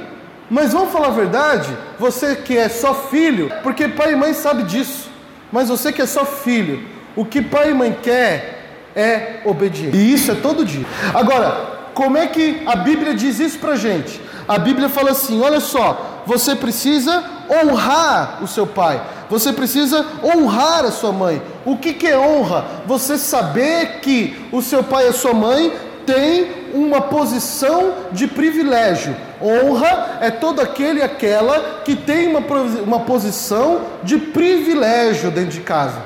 Mas 0.50 0.72
vamos 0.72 0.90
falar 0.90 1.08
a 1.08 1.10
verdade? 1.10 1.76
Você 1.98 2.36
que 2.36 2.56
é 2.56 2.68
só 2.68 2.94
filho, 2.94 3.50
porque 3.62 3.88
pai 3.88 4.12
e 4.12 4.16
mãe 4.16 4.32
sabe 4.32 4.62
disso. 4.62 5.10
Mas 5.52 5.68
você 5.68 5.92
que 5.92 6.02
é 6.02 6.06
só 6.06 6.24
filho, 6.24 6.82
o 7.14 7.24
que 7.24 7.42
pai 7.42 7.70
e 7.70 7.74
mãe 7.74 7.96
quer 8.02 8.58
é 8.94 9.40
obediência. 9.44 9.96
E 9.96 10.12
isso 10.12 10.30
é 10.30 10.34
todo 10.34 10.64
dia. 10.64 10.84
Agora, 11.14 11.78
como 11.94 12.16
é 12.16 12.26
que 12.26 12.62
a 12.66 12.76
Bíblia 12.76 13.14
diz 13.14 13.38
isso 13.40 13.58
pra 13.58 13.76
gente? 13.76 14.20
A 14.46 14.58
Bíblia 14.58 14.88
fala 14.88 15.10
assim: 15.10 15.42
olha 15.42 15.60
só, 15.60 16.22
você 16.26 16.54
precisa 16.54 17.24
honrar 17.50 18.38
o 18.42 18.46
seu 18.46 18.66
pai, 18.66 19.02
você 19.28 19.52
precisa 19.52 20.04
honrar 20.22 20.84
a 20.84 20.90
sua 20.90 21.12
mãe. 21.12 21.42
O 21.68 21.76
que, 21.76 21.92
que 21.92 22.06
é 22.06 22.16
honra? 22.16 22.64
Você 22.86 23.18
saber 23.18 24.00
que 24.00 24.34
o 24.50 24.62
seu 24.62 24.82
pai 24.82 25.04
e 25.04 25.08
a 25.08 25.12
sua 25.12 25.34
mãe 25.34 25.70
têm 26.06 26.48
uma 26.72 27.02
posição 27.02 27.92
de 28.10 28.26
privilégio. 28.26 29.14
Honra 29.38 30.16
é 30.22 30.30
todo 30.30 30.62
aquele 30.62 31.00
e 31.00 31.02
aquela 31.02 31.82
que 31.84 31.94
tem 31.94 32.26
uma, 32.26 32.40
uma 32.82 33.00
posição 33.00 33.82
de 34.02 34.16
privilégio 34.16 35.30
dentro 35.30 35.50
de 35.50 35.60
casa. 35.60 35.98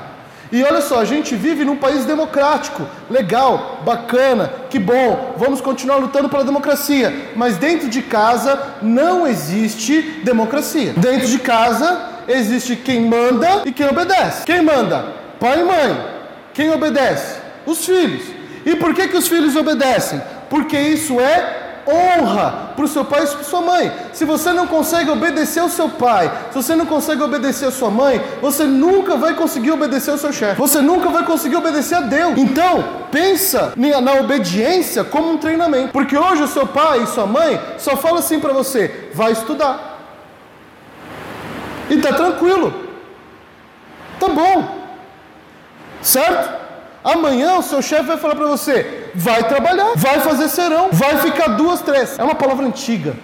E 0.51 0.61
olha 0.61 0.81
só, 0.81 0.99
a 0.99 1.05
gente 1.05 1.33
vive 1.33 1.63
num 1.63 1.77
país 1.77 2.03
democrático, 2.03 2.83
legal, 3.09 3.79
bacana, 3.85 4.51
que 4.69 4.77
bom, 4.77 5.33
vamos 5.37 5.61
continuar 5.61 5.95
lutando 5.95 6.27
pela 6.27 6.43
democracia. 6.43 7.31
Mas 7.37 7.55
dentro 7.55 7.87
de 7.87 8.01
casa 8.01 8.61
não 8.81 9.25
existe 9.25 10.01
democracia. 10.25 10.91
Dentro 10.97 11.29
de 11.29 11.39
casa 11.39 12.09
existe 12.27 12.75
quem 12.75 13.05
manda 13.07 13.61
e 13.65 13.71
quem 13.71 13.87
obedece. 13.87 14.43
Quem 14.43 14.61
manda? 14.61 15.22
Pai 15.43 15.59
e 15.59 15.63
mãe. 15.65 16.05
Quem 16.53 16.71
obedece? 16.71 17.41
Os 17.65 17.85
filhos. 17.85 18.23
E 18.65 18.77
por 18.77 18.93
que, 18.93 19.09
que 19.09 19.17
os 19.17 19.27
filhos 19.27 19.57
obedecem? 19.57 20.21
Porque 20.49 20.79
isso 20.79 21.19
é 21.19 21.81
honra 21.85 22.71
para 22.73 22.85
o 22.85 22.87
seu 22.87 23.03
pai 23.03 23.25
e 23.25 23.27
para 23.27 23.43
sua 23.43 23.59
mãe. 23.59 23.91
Se 24.13 24.23
você 24.23 24.53
não 24.53 24.65
consegue 24.65 25.11
obedecer 25.11 25.59
ao 25.59 25.67
seu 25.67 25.89
pai, 25.89 26.31
se 26.49 26.55
você 26.55 26.77
não 26.77 26.85
consegue 26.85 27.21
obedecer 27.21 27.65
à 27.65 27.71
sua 27.71 27.91
mãe, 27.91 28.23
você 28.41 28.63
nunca 28.63 29.17
vai 29.17 29.33
conseguir 29.33 29.71
obedecer 29.71 30.11
ao 30.11 30.17
seu 30.17 30.31
chefe. 30.31 30.57
Você 30.61 30.79
nunca 30.79 31.09
vai 31.09 31.25
conseguir 31.25 31.57
obedecer 31.57 31.95
a 31.95 32.01
Deus. 32.01 32.37
Então, 32.37 32.81
pensa 33.11 33.73
na 33.75 34.13
obediência 34.13 35.03
como 35.03 35.29
um 35.29 35.37
treinamento. 35.37 35.91
Porque 35.91 36.17
hoje 36.17 36.43
o 36.43 36.47
seu 36.47 36.65
pai 36.65 37.03
e 37.03 37.07
sua 37.07 37.25
mãe 37.25 37.59
só 37.77 37.97
falam 37.97 38.19
assim 38.19 38.39
para 38.39 38.53
você: 38.53 39.09
vai 39.13 39.33
estudar. 39.33 39.99
E 41.89 41.97
tá 41.97 42.13
tranquilo. 42.13 42.73
Tá 44.17 44.29
bom. 44.29 44.82
Certo? 46.03 46.61
Amanhã 47.03 47.55
o 47.55 47.63
seu 47.63 47.81
chefe 47.81 48.03
vai 48.03 48.17
falar 48.17 48.35
para 48.35 48.47
você: 48.47 49.09
vai 49.15 49.47
trabalhar, 49.47 49.93
vai 49.95 50.19
fazer 50.19 50.47
serão, 50.49 50.89
vai 50.91 51.17
ficar 51.17 51.47
duas, 51.49 51.81
três. 51.81 52.19
É 52.19 52.23
uma 52.23 52.35
palavra 52.35 52.65
antiga. 52.65 53.15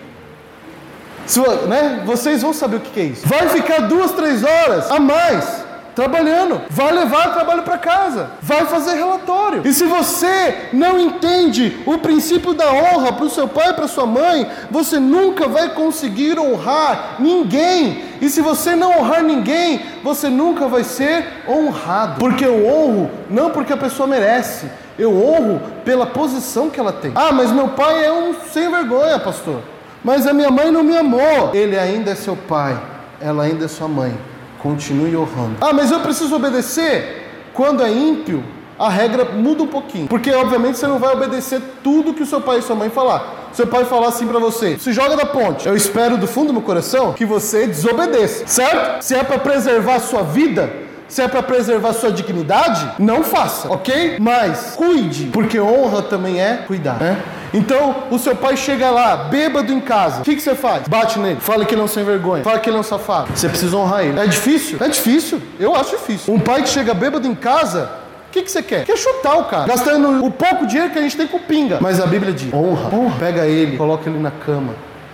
Se, 1.25 1.39
né, 1.39 2.01
vocês 2.05 2.41
vão 2.41 2.53
saber 2.53 2.77
o 2.77 2.79
que 2.79 2.99
é 2.99 3.03
isso. 3.03 3.27
Vai 3.27 3.47
ficar 3.49 3.81
duas, 3.81 4.11
três 4.13 4.43
horas 4.43 4.89
a 4.89 4.99
mais 4.99 5.68
trabalhando, 5.99 6.62
vai 6.69 6.93
levar 6.93 7.33
trabalho 7.33 7.63
para 7.63 7.77
casa, 7.77 8.31
vai 8.41 8.65
fazer 8.65 8.95
relatório. 8.95 9.63
E 9.65 9.73
se 9.73 9.83
você 9.83 10.69
não 10.71 10.97
entende 10.97 11.77
o 11.85 11.97
princípio 11.97 12.53
da 12.53 12.71
honra 12.71 13.12
para 13.12 13.25
o 13.25 13.29
seu 13.29 13.49
pai 13.49 13.71
e 13.71 13.73
para 13.73 13.85
sua 13.85 14.05
mãe, 14.05 14.49
você 14.71 14.97
nunca 14.97 15.45
vai 15.49 15.73
conseguir 15.73 16.39
honrar 16.39 17.17
ninguém. 17.19 18.05
E 18.21 18.29
se 18.29 18.39
você 18.39 18.77
não 18.77 18.97
honrar 18.97 19.23
ninguém, 19.23 19.81
você 20.01 20.29
nunca 20.29 20.69
vai 20.69 20.85
ser 20.85 21.43
honrado. 21.45 22.17
Porque 22.17 22.45
eu 22.45 22.65
honro 22.65 23.12
não 23.29 23.49
porque 23.49 23.73
a 23.73 23.77
pessoa 23.77 24.07
merece, 24.07 24.67
eu 24.97 25.12
honro 25.12 25.62
pela 25.83 26.05
posição 26.05 26.69
que 26.69 26.79
ela 26.79 26.93
tem. 26.93 27.12
Ah, 27.13 27.33
mas 27.33 27.51
meu 27.51 27.67
pai 27.69 28.05
é 28.05 28.12
um 28.12 28.33
sem 28.53 28.71
vergonha, 28.71 29.19
pastor. 29.19 29.62
Mas 30.01 30.25
a 30.25 30.31
minha 30.31 30.49
mãe 30.49 30.71
não 30.71 30.81
me 30.81 30.95
amou. 30.95 31.51
Ele 31.53 31.77
ainda 31.77 32.12
é 32.12 32.15
seu 32.15 32.38
pai, 32.38 32.79
ela 33.19 33.43
ainda 33.43 33.65
é 33.65 33.67
sua 33.67 33.89
mãe. 33.89 34.17
Continue 34.60 35.15
honrando. 35.15 35.56
Ah, 35.62 35.74
mas 35.74 35.91
eu 35.91 36.00
preciso 36.02 36.36
obedecer? 36.36 37.28
Quando 37.54 37.84
é 37.84 37.91
ímpio, 37.91 38.43
a 38.78 38.89
regra 38.89 39.26
muda 39.26 39.63
um 39.63 39.67
pouquinho. 39.67 40.08
Porque, 40.08 40.32
obviamente, 40.32 40.78
você 40.78 40.88
não 40.88 41.00
vai 41.00 41.13
obedecer 41.13 41.62
tudo 41.84 42.13
que 42.13 42.24
o 42.24 42.26
seu 42.26 42.39
pai 42.39 42.60
e 42.60 42.62
sua 42.62 42.76
mãe 42.76 42.89
falar. 42.89 43.50
Seu 43.52 43.67
pai 43.67 43.84
falar 43.86 44.08
assim 44.10 44.28
para 44.28 44.39
você: 44.39 44.78
se 44.78 44.93
joga 44.93 45.17
da 45.17 45.26
ponte. 45.26 45.67
Eu 45.67 45.76
espero 45.76 46.17
do 46.17 46.28
fundo 46.28 46.48
do 46.48 46.54
meu 46.54 46.62
coração 46.62 47.13
que 47.13 47.26
você 47.26 47.67
desobedeça, 47.67 48.45
certo? 48.48 49.02
Se 49.02 49.15
é 49.15 49.24
para 49.24 49.39
preservar 49.39 49.95
a 49.95 50.00
sua 50.00 50.24
vida, 50.24 50.72
se 51.08 51.22
é 51.22 51.28
para 51.28 51.41
preservar 51.41 51.93
sua 51.93 52.12
dignidade, 52.12 52.88
não 53.00 53.24
faça, 53.24 53.67
ok? 53.72 54.17
Mas 54.19 54.76
cuide, 54.76 55.26
porque 55.34 55.60
honra 55.60 56.04
também 56.04 56.39
é 56.39 56.63
cuidar, 56.67 57.00
né? 57.00 57.22
Então, 57.53 58.03
o 58.12 58.19
seu 58.19 58.35
pai 58.35 58.55
chega 58.55 58.89
lá, 58.89 59.15
bêbado 59.15 59.71
em 59.71 59.79
casa. 59.79 60.21
O 60.21 60.23
que, 60.23 60.35
que 60.35 60.41
você 60.41 60.55
faz? 60.55 60.88
Bate 60.88 61.19
nele, 61.19 61.39
fala 61.39 61.65
que 61.65 61.73
ele 61.73 61.81
é 61.81 61.83
um 61.83 61.88
sem 61.88 62.03
vergonha, 62.03 62.43
fala 62.43 62.59
que 62.59 62.69
ele 62.69 62.77
é 62.77 62.79
um 62.79 62.83
safado. 62.83 63.29
Você 63.35 63.49
precisa 63.49 63.75
honrar 63.75 64.03
ele. 64.03 64.19
É 64.19 64.27
difícil? 64.27 64.77
É 64.79 64.88
difícil. 64.88 65.41
Eu 65.59 65.75
acho 65.75 65.91
difícil. 65.97 66.33
Um 66.33 66.39
pai 66.39 66.62
que 66.62 66.69
chega 66.69 66.93
bêbado 66.93 67.27
em 67.27 67.35
casa, 67.35 67.89
o 68.27 68.31
que, 68.31 68.43
que 68.43 68.51
você 68.51 68.62
quer? 68.62 68.85
Quer 68.85 68.97
chutar 68.97 69.38
o 69.38 69.45
cara, 69.45 69.65
gastando 69.65 70.23
o 70.23 70.29
pouco 70.29 70.67
dinheiro 70.67 70.91
que 70.91 70.99
a 70.99 71.01
gente 71.01 71.17
tem 71.17 71.25
com 71.25 71.39
pinga. 71.39 71.79
Mas 71.81 71.99
a 71.99 72.05
Bíblia 72.05 72.31
diz: 72.31 72.53
honra, 72.53 72.95
honra. 72.95 73.15
Pega 73.17 73.45
ele, 73.47 73.75
coloca 73.75 74.07
ele 74.07 74.19
na 74.19 74.31
cama. 74.31 74.73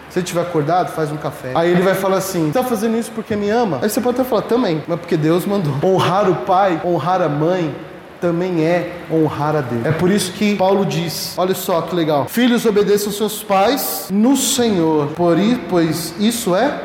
Se 0.10 0.19
ele 0.19 0.24
estiver 0.24 0.41
acordado, 0.41 0.91
faz 0.91 1.12
um 1.12 1.17
café. 1.17 1.52
Aí 1.56 1.71
ele 1.71 1.82
vai 1.82 1.95
falar 1.95 2.17
assim: 2.17 2.50
está 2.50 2.63
fazendo 2.63 2.98
isso 2.98 3.12
porque 3.12 3.36
me 3.36 3.50
ama? 3.50 3.80
Aí 3.82 3.89
você 3.89 4.02
pode 4.02 4.19
até 4.19 4.30
falar: 4.30 4.41
também, 4.43 4.84
mas 4.86 5.00
porque 5.00 5.15
Deus 5.15 5.45
mandou. 5.45 5.74
Honrar 5.84 6.30
o 6.30 6.36
pai, 6.36 6.82
honrar 6.86 7.21
a 7.21 7.30
mãe, 7.30 7.74
também 8.26 8.64
é 8.64 9.02
honrar 9.12 9.56
a 9.56 9.62
Deus. 9.62 9.86
É 9.86 9.92
por 9.92 10.10
isso 10.10 10.32
que 10.32 10.56
Paulo 10.56 10.84
diz: 10.84 11.36
olha 11.38 11.54
só 11.54 11.82
que 11.82 11.96
legal. 11.96 12.26
Filhos, 12.28 12.66
obedeçam 12.66 13.12
seus 13.12 13.44
pais 13.44 14.08
no 14.12 14.36
Senhor, 14.36 15.10
por 15.10 15.38
ir, 15.38 15.60
pois 15.70 16.16
isso 16.20 16.56
é 16.56 16.82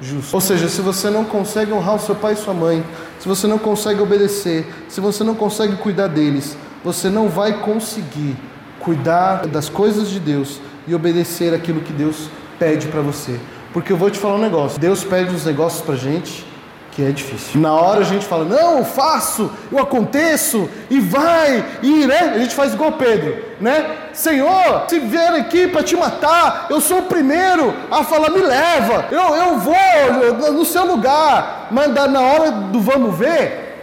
justo. 0.00 0.34
Ou 0.34 0.40
seja, 0.40 0.68
se 0.68 0.80
você 0.80 1.08
não 1.08 1.24
consegue 1.24 1.72
honrar 1.72 1.94
o 1.94 2.00
seu 2.00 2.16
pai 2.16 2.32
e 2.32 2.36
sua 2.36 2.54
mãe, 2.54 2.82
se 3.20 3.28
você 3.28 3.46
não 3.46 3.58
consegue 3.58 4.00
obedecer, 4.00 4.66
se 4.88 5.00
você 5.00 5.22
não 5.22 5.36
consegue 5.36 5.76
cuidar 5.76 6.08
deles, 6.08 6.56
você 6.84 7.08
não 7.08 7.28
vai 7.28 7.60
conseguir 7.60 8.36
cuidar 8.80 9.46
das 9.46 9.68
coisas 9.68 10.08
de 10.08 10.18
Deus 10.18 10.60
e 10.88 10.94
obedecer 10.94 11.54
aquilo 11.54 11.82
que 11.82 11.92
Deus 11.92 12.28
pede 12.58 12.88
para 12.88 13.00
você. 13.00 13.38
Porque 13.72 13.92
eu 13.92 13.96
vou 13.96 14.10
te 14.10 14.18
falar 14.18 14.34
um 14.34 14.42
negócio: 14.42 14.80
Deus 14.80 15.04
pede 15.04 15.32
uns 15.32 15.44
negócios 15.44 15.82
para 15.82 15.94
gente 15.94 16.44
que 16.92 17.02
é 17.02 17.10
difícil. 17.10 17.60
Na 17.60 17.72
hora 17.72 18.00
a 18.00 18.04
gente 18.04 18.26
fala, 18.26 18.44
não, 18.44 18.78
eu 18.78 18.84
faço, 18.84 19.50
eu 19.70 19.78
aconteço, 19.78 20.68
e 20.88 21.00
vai, 21.00 21.64
e 21.82 22.06
né? 22.06 22.32
A 22.34 22.38
gente 22.38 22.54
faz 22.54 22.74
igual 22.74 22.92
Pedro, 22.92 23.36
né? 23.60 23.96
Senhor, 24.12 24.84
se 24.88 24.98
vier 24.98 25.34
aqui 25.34 25.68
para 25.68 25.82
te 25.82 25.96
matar, 25.96 26.66
eu 26.68 26.80
sou 26.80 26.98
o 26.98 27.02
primeiro 27.02 27.72
a 27.90 28.02
falar, 28.02 28.30
me 28.30 28.40
leva, 28.40 29.06
eu, 29.10 29.34
eu 29.36 29.58
vou 29.58 30.52
no 30.52 30.64
seu 30.64 30.84
lugar. 30.84 31.68
Mas 31.70 31.92
na 31.92 32.20
hora 32.20 32.50
do 32.50 32.80
vamos 32.80 33.16
ver, 33.16 33.76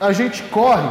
a 0.00 0.12
gente 0.12 0.42
corre 0.44 0.88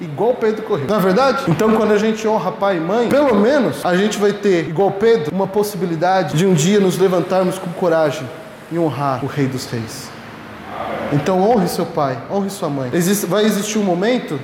igual 0.00 0.34
Pedro 0.34 0.62
correu. 0.62 0.86
Não 0.88 0.96
é 0.96 1.00
verdade? 1.00 1.44
Então, 1.48 1.74
quando 1.76 1.92
a 1.92 1.98
gente 1.98 2.26
honra 2.26 2.52
pai 2.52 2.76
e 2.76 2.80
mãe, 2.80 3.08
pelo 3.08 3.34
menos 3.34 3.84
a 3.84 3.96
gente 3.96 4.18
vai 4.18 4.32
ter, 4.32 4.68
igual 4.68 4.90
Pedro, 4.90 5.34
uma 5.34 5.46
possibilidade 5.46 6.36
de 6.36 6.46
um 6.46 6.54
dia 6.54 6.80
nos 6.80 6.98
levantarmos 6.98 7.58
com 7.58 7.70
coragem 7.70 8.28
e 8.70 8.78
honrar 8.78 9.24
o 9.24 9.28
Rei 9.28 9.46
dos 9.46 9.66
Reis. 9.66 10.13
Então 11.14 11.40
honre 11.40 11.68
seu 11.68 11.86
pai, 11.86 12.18
honre 12.30 12.50
sua 12.50 12.68
mãe. 12.68 12.90
Existe, 12.92 13.26
vai 13.26 13.44
existir 13.44 13.78
um 13.78 13.82
momento 13.82 14.38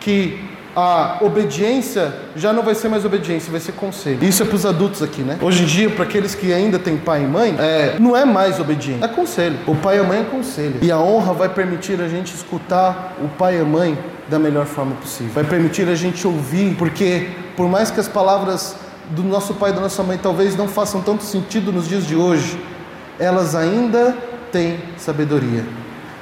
que 0.00 0.38
a 0.74 1.18
obediência 1.20 2.14
já 2.34 2.52
não 2.52 2.62
vai 2.62 2.74
ser 2.74 2.88
mais 2.88 3.04
obediência, 3.04 3.50
vai 3.50 3.60
ser 3.60 3.72
conselho. 3.72 4.24
Isso 4.24 4.42
é 4.42 4.46
para 4.46 4.56
os 4.56 4.64
adultos 4.64 5.02
aqui, 5.02 5.20
né? 5.20 5.38
Hoje 5.40 5.62
em 5.62 5.66
dia, 5.66 5.90
para 5.90 6.04
aqueles 6.04 6.34
que 6.34 6.52
ainda 6.52 6.78
têm 6.78 6.96
pai 6.96 7.22
e 7.22 7.26
mãe, 7.26 7.54
é, 7.58 7.96
não 7.98 8.16
é 8.16 8.24
mais 8.24 8.58
obediência, 8.58 9.04
é 9.04 9.08
conselho. 9.08 9.58
O 9.66 9.74
pai 9.74 9.98
e 9.98 10.00
a 10.00 10.04
mãe 10.04 10.20
é 10.20 10.24
conselho. 10.24 10.76
E 10.80 10.90
a 10.90 10.98
honra 10.98 11.34
vai 11.34 11.48
permitir 11.48 12.00
a 12.00 12.08
gente 12.08 12.34
escutar 12.34 13.16
o 13.22 13.28
pai 13.28 13.58
e 13.58 13.60
a 13.60 13.64
mãe 13.64 13.98
da 14.28 14.38
melhor 14.38 14.64
forma 14.64 14.94
possível. 14.94 15.32
Vai 15.34 15.44
permitir 15.44 15.88
a 15.88 15.94
gente 15.94 16.26
ouvir, 16.26 16.74
porque 16.76 17.28
por 17.54 17.68
mais 17.68 17.90
que 17.90 18.00
as 18.00 18.08
palavras 18.08 18.74
do 19.10 19.22
nosso 19.22 19.54
pai 19.54 19.70
e 19.70 19.74
da 19.74 19.80
nossa 19.80 20.02
mãe 20.02 20.16
talvez 20.16 20.56
não 20.56 20.68
façam 20.68 21.02
tanto 21.02 21.22
sentido 21.22 21.70
nos 21.70 21.86
dias 21.86 22.06
de 22.06 22.16
hoje, 22.16 22.58
elas 23.18 23.54
ainda 23.54 24.16
têm 24.50 24.78
sabedoria. 24.96 25.64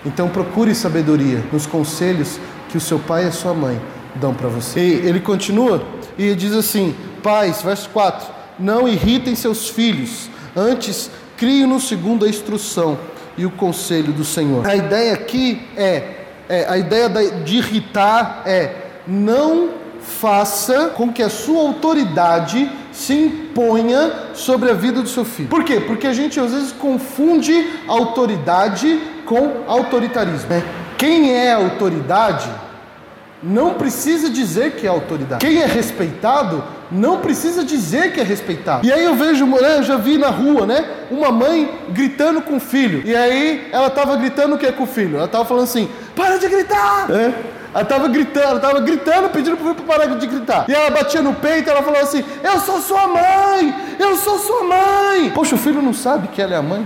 Então 0.04 0.28
procure 0.28 0.74
sabedoria 0.74 1.44
nos 1.52 1.66
conselhos 1.66 2.38
que 2.68 2.76
o 2.76 2.80
seu 2.80 2.98
pai 2.98 3.24
e 3.24 3.28
a 3.28 3.32
sua 3.32 3.52
mãe 3.52 3.80
dão 4.14 4.32
para 4.34 4.48
você. 4.48 4.80
E 4.80 5.06
ele 5.06 5.20
continua 5.20 5.82
e 6.18 6.34
diz 6.34 6.52
assim: 6.52 6.94
Pais, 7.22 7.62
verso 7.62 7.88
4: 7.90 8.26
Não 8.58 8.88
irritem 8.88 9.34
seus 9.34 9.68
filhos, 9.68 10.30
antes 10.56 11.10
criem-nos 11.36 11.88
segundo 11.88 12.24
a 12.24 12.28
instrução 12.28 12.98
e 13.36 13.46
o 13.46 13.50
conselho 13.50 14.12
do 14.12 14.24
Senhor. 14.24 14.66
A 14.66 14.76
ideia 14.76 15.14
aqui 15.14 15.62
é, 15.76 16.26
é 16.48 16.66
a 16.68 16.76
ideia 16.76 17.08
de 17.44 17.58
irritar 17.58 18.42
é 18.44 18.74
não 19.06 19.70
faça 20.00 20.88
com 20.90 21.12
que 21.12 21.22
a 21.22 21.28
sua 21.28 21.60
autoridade 21.60 22.70
se 22.92 23.14
imponha 23.14 24.12
sobre 24.34 24.70
a 24.70 24.74
vida 24.74 25.00
do 25.00 25.08
seu 25.08 25.24
filho. 25.24 25.48
Por 25.48 25.64
quê? 25.64 25.80
Porque 25.80 26.06
a 26.06 26.12
gente 26.12 26.38
às 26.40 26.52
vezes 26.52 26.72
confunde 26.72 27.66
autoridade 27.86 29.00
com 29.30 29.62
autoritarismo. 29.68 30.52
É. 30.52 30.60
Quem 30.98 31.32
é 31.32 31.52
autoridade 31.52 32.50
não 33.40 33.74
precisa 33.74 34.28
dizer 34.28 34.72
que 34.72 34.88
é 34.88 34.90
autoridade. 34.90 35.46
Quem 35.46 35.62
é 35.62 35.66
respeitado 35.66 36.64
não 36.90 37.20
precisa 37.20 37.62
dizer 37.64 38.12
que 38.12 38.18
é 38.18 38.24
respeitado. 38.24 38.84
E 38.84 38.92
aí 38.92 39.04
eu 39.04 39.14
vejo, 39.14 39.46
né, 39.46 39.78
eu 39.78 39.82
já 39.84 39.96
vi 39.96 40.18
na 40.18 40.30
rua, 40.30 40.66
né, 40.66 40.84
uma 41.12 41.30
mãe 41.30 41.70
gritando 41.90 42.42
com 42.42 42.56
o 42.56 42.60
filho. 42.60 43.02
E 43.04 43.14
aí 43.14 43.68
ela 43.70 43.86
estava 43.86 44.16
gritando 44.16 44.56
o 44.56 44.58
que 44.58 44.70
com 44.72 44.82
o 44.82 44.86
filho? 44.86 45.16
Ela 45.16 45.26
estava 45.26 45.44
falando 45.44 45.64
assim: 45.64 45.88
"Para 46.16 46.36
de 46.36 46.48
gritar!" 46.48 47.08
É. 47.08 47.32
Ela 47.72 47.82
estava 47.84 48.08
gritando, 48.08 48.46
ela 48.46 48.56
estava 48.56 48.80
gritando, 48.80 49.28
pedindo 49.30 49.56
para 49.56 49.70
o 49.70 49.74
filho 49.74 49.86
parar 49.86 50.06
de 50.06 50.26
gritar. 50.26 50.64
E 50.68 50.74
ela 50.74 50.90
batia 50.90 51.22
no 51.22 51.34
peito, 51.34 51.70
ela 51.70 51.84
falou 51.84 52.00
assim: 52.00 52.24
"Eu 52.42 52.58
sou 52.58 52.80
sua 52.80 53.06
mãe! 53.06 53.74
Eu 53.96 54.16
sou 54.16 54.40
sua 54.40 54.64
mãe!" 54.64 55.30
Poxa, 55.30 55.54
o 55.54 55.58
filho 55.58 55.80
não 55.80 55.94
sabe 55.94 56.26
que 56.26 56.42
ela 56.42 56.52
é 56.52 56.56
a 56.56 56.62
mãe? 56.62 56.84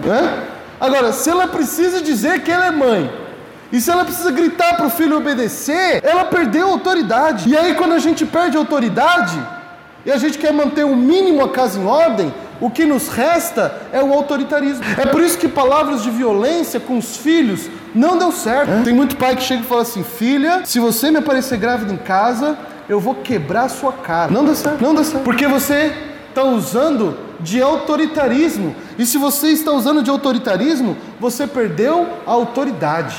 Agora, 0.80 1.12
se 1.12 1.30
ela 1.30 1.46
precisa 1.46 2.00
dizer 2.00 2.42
que 2.42 2.50
ela 2.50 2.66
é 2.66 2.70
mãe, 2.70 3.10
e 3.72 3.80
se 3.80 3.90
ela 3.90 4.04
precisa 4.04 4.30
gritar 4.30 4.76
para 4.76 4.87
o 4.87 4.90
filho 4.90 5.16
obedecer, 5.16 6.00
ela 6.04 6.24
perdeu 6.24 6.68
a 6.68 6.72
autoridade. 6.72 7.48
E 7.48 7.56
aí, 7.56 7.74
quando 7.74 7.92
a 7.92 7.98
gente 7.98 8.24
perde 8.24 8.56
a 8.56 8.60
autoridade, 8.60 9.37
e 10.06 10.12
a 10.12 10.16
gente 10.16 10.38
quer 10.38 10.52
manter 10.52 10.84
o 10.84 10.94
mínimo 10.94 11.42
a 11.42 11.48
casa 11.48 11.80
em 11.80 11.87
ordem, 11.87 12.32
o 12.60 12.70
que 12.70 12.84
nos 12.84 13.08
resta 13.08 13.74
é 13.92 14.02
o 14.02 14.12
autoritarismo. 14.12 14.84
É 14.98 15.06
por 15.06 15.20
isso 15.22 15.38
que 15.38 15.48
palavras 15.48 16.02
de 16.02 16.10
violência 16.10 16.78
com 16.78 16.98
os 16.98 17.16
filhos 17.16 17.68
não 17.94 18.18
deu 18.18 18.30
certo. 18.30 18.70
É? 18.70 18.82
Tem 18.82 18.94
muito 18.94 19.16
pai 19.16 19.34
que 19.34 19.42
chega 19.42 19.62
e 19.62 19.66
fala 19.66 19.82
assim: 19.82 20.04
filha, 20.04 20.62
se 20.64 20.78
você 20.78 21.10
me 21.10 21.18
aparecer 21.18 21.58
grávida 21.58 21.92
em 21.92 21.96
casa, 21.96 22.56
eu 22.88 23.00
vou 23.00 23.16
quebrar 23.16 23.64
a 23.64 23.68
sua 23.68 23.92
cara. 23.92 24.30
Não 24.30 24.44
dá 24.44 24.54
certo, 24.54 24.80
não 24.82 24.94
dá 24.94 25.02
certo. 25.02 25.24
Porque 25.24 25.46
você 25.46 25.92
está 26.35 26.42
usando 26.42 27.16
de 27.38 27.62
autoritarismo. 27.62 28.75
E 28.99 29.07
se 29.07 29.16
você 29.16 29.49
está 29.49 29.70
usando 29.70 30.03
de 30.03 30.11
autoritarismo, 30.11 30.97
você 31.20 31.47
perdeu 31.47 32.09
a 32.27 32.33
autoridade. 32.33 33.16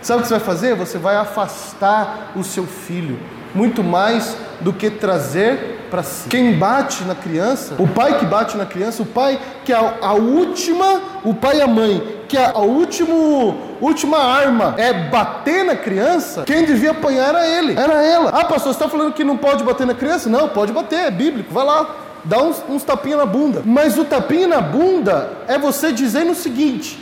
Sabe 0.00 0.20
o 0.20 0.22
que 0.22 0.28
você 0.28 0.34
vai 0.34 0.44
fazer? 0.44 0.74
Você 0.74 0.96
vai 0.96 1.16
afastar 1.16 2.32
o 2.34 2.42
seu 2.42 2.66
filho 2.66 3.18
muito 3.54 3.82
mais 3.82 4.36
do 4.60 4.72
que 4.72 4.90
trazer 4.90 5.86
para 5.90 6.02
si. 6.02 6.28
Quem 6.28 6.58
bate 6.58 7.04
na 7.04 7.14
criança, 7.14 7.74
o 7.78 7.86
pai 7.86 8.18
que 8.18 8.26
bate 8.26 8.56
na 8.56 8.66
criança, 8.66 9.02
o 9.02 9.06
pai 9.06 9.38
que 9.64 9.72
é 9.72 9.76
a, 9.76 10.12
última, 10.12 11.00
o 11.24 11.34
pai 11.34 11.58
e 11.58 11.62
a 11.62 11.66
mãe, 11.66 12.17
que 12.28 12.36
a, 12.36 12.50
a 12.50 12.60
último, 12.60 13.56
última 13.80 14.18
arma 14.18 14.74
é 14.76 14.92
bater 14.92 15.64
na 15.64 15.74
criança, 15.74 16.44
quem 16.44 16.64
devia 16.64 16.90
apanhar 16.90 17.30
era 17.30 17.46
ele, 17.48 17.72
era 17.72 18.02
ela. 18.02 18.30
Ah, 18.30 18.44
pastor, 18.44 18.74
você 18.74 18.78
está 18.78 18.88
falando 18.88 19.14
que 19.14 19.24
não 19.24 19.36
pode 19.36 19.64
bater 19.64 19.86
na 19.86 19.94
criança? 19.94 20.28
Não, 20.28 20.48
pode 20.48 20.72
bater, 20.72 21.06
é 21.06 21.10
bíblico, 21.10 21.52
vai 21.52 21.64
lá. 21.64 21.96
Dá 22.24 22.42
uns, 22.42 22.62
uns 22.68 22.84
na 22.84 23.24
bunda. 23.24 23.62
Mas 23.64 23.96
o 23.96 24.04
tapinha 24.04 24.46
na 24.46 24.60
bunda 24.60 25.30
é 25.46 25.56
você 25.56 25.92
dizendo 25.92 26.32
o 26.32 26.34
seguinte: 26.34 26.98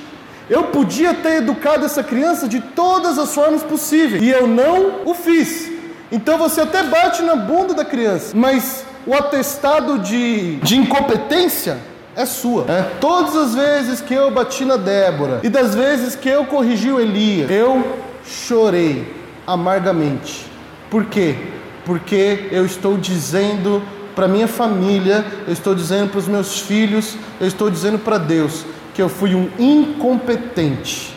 eu 0.48 0.64
podia 0.64 1.12
ter 1.12 1.38
educado 1.38 1.84
essa 1.84 2.02
criança 2.02 2.46
de 2.46 2.60
todas 2.60 3.18
as 3.18 3.34
formas 3.34 3.62
possíveis 3.62 4.22
e 4.22 4.28
eu 4.28 4.46
não 4.46 5.02
o 5.04 5.14
fiz. 5.14 5.68
Então 6.12 6.38
você 6.38 6.60
até 6.60 6.84
bate 6.84 7.22
na 7.22 7.34
bunda 7.34 7.74
da 7.74 7.84
criança, 7.84 8.32
mas 8.36 8.84
o 9.06 9.14
atestado 9.14 9.98
de, 9.98 10.56
de 10.56 10.76
incompetência 10.76 11.78
é 12.16 12.24
sua. 12.24 12.64
É. 12.68 12.82
Todas 12.98 13.36
as 13.36 13.54
vezes 13.54 14.00
que 14.00 14.14
eu 14.14 14.30
bati 14.30 14.64
na 14.64 14.78
Débora 14.78 15.40
e 15.42 15.50
das 15.50 15.74
vezes 15.74 16.16
que 16.16 16.28
eu 16.28 16.46
corrigi 16.46 16.90
o 16.90 16.98
Elias, 16.98 17.50
eu 17.50 17.84
chorei 18.26 19.14
amargamente. 19.46 20.46
Por 20.90 21.04
quê? 21.04 21.36
Porque 21.84 22.48
eu 22.50 22.64
estou 22.64 22.96
dizendo 22.96 23.82
para 24.14 24.26
minha 24.26 24.48
família, 24.48 25.24
eu 25.46 25.52
estou 25.52 25.74
dizendo 25.74 26.10
para 26.10 26.18
os 26.18 26.26
meus 26.26 26.58
filhos, 26.58 27.16
eu 27.38 27.46
estou 27.46 27.70
dizendo 27.70 27.98
para 27.98 28.16
Deus 28.16 28.64
que 28.94 29.02
eu 29.02 29.10
fui 29.10 29.34
um 29.34 29.50
incompetente 29.58 31.14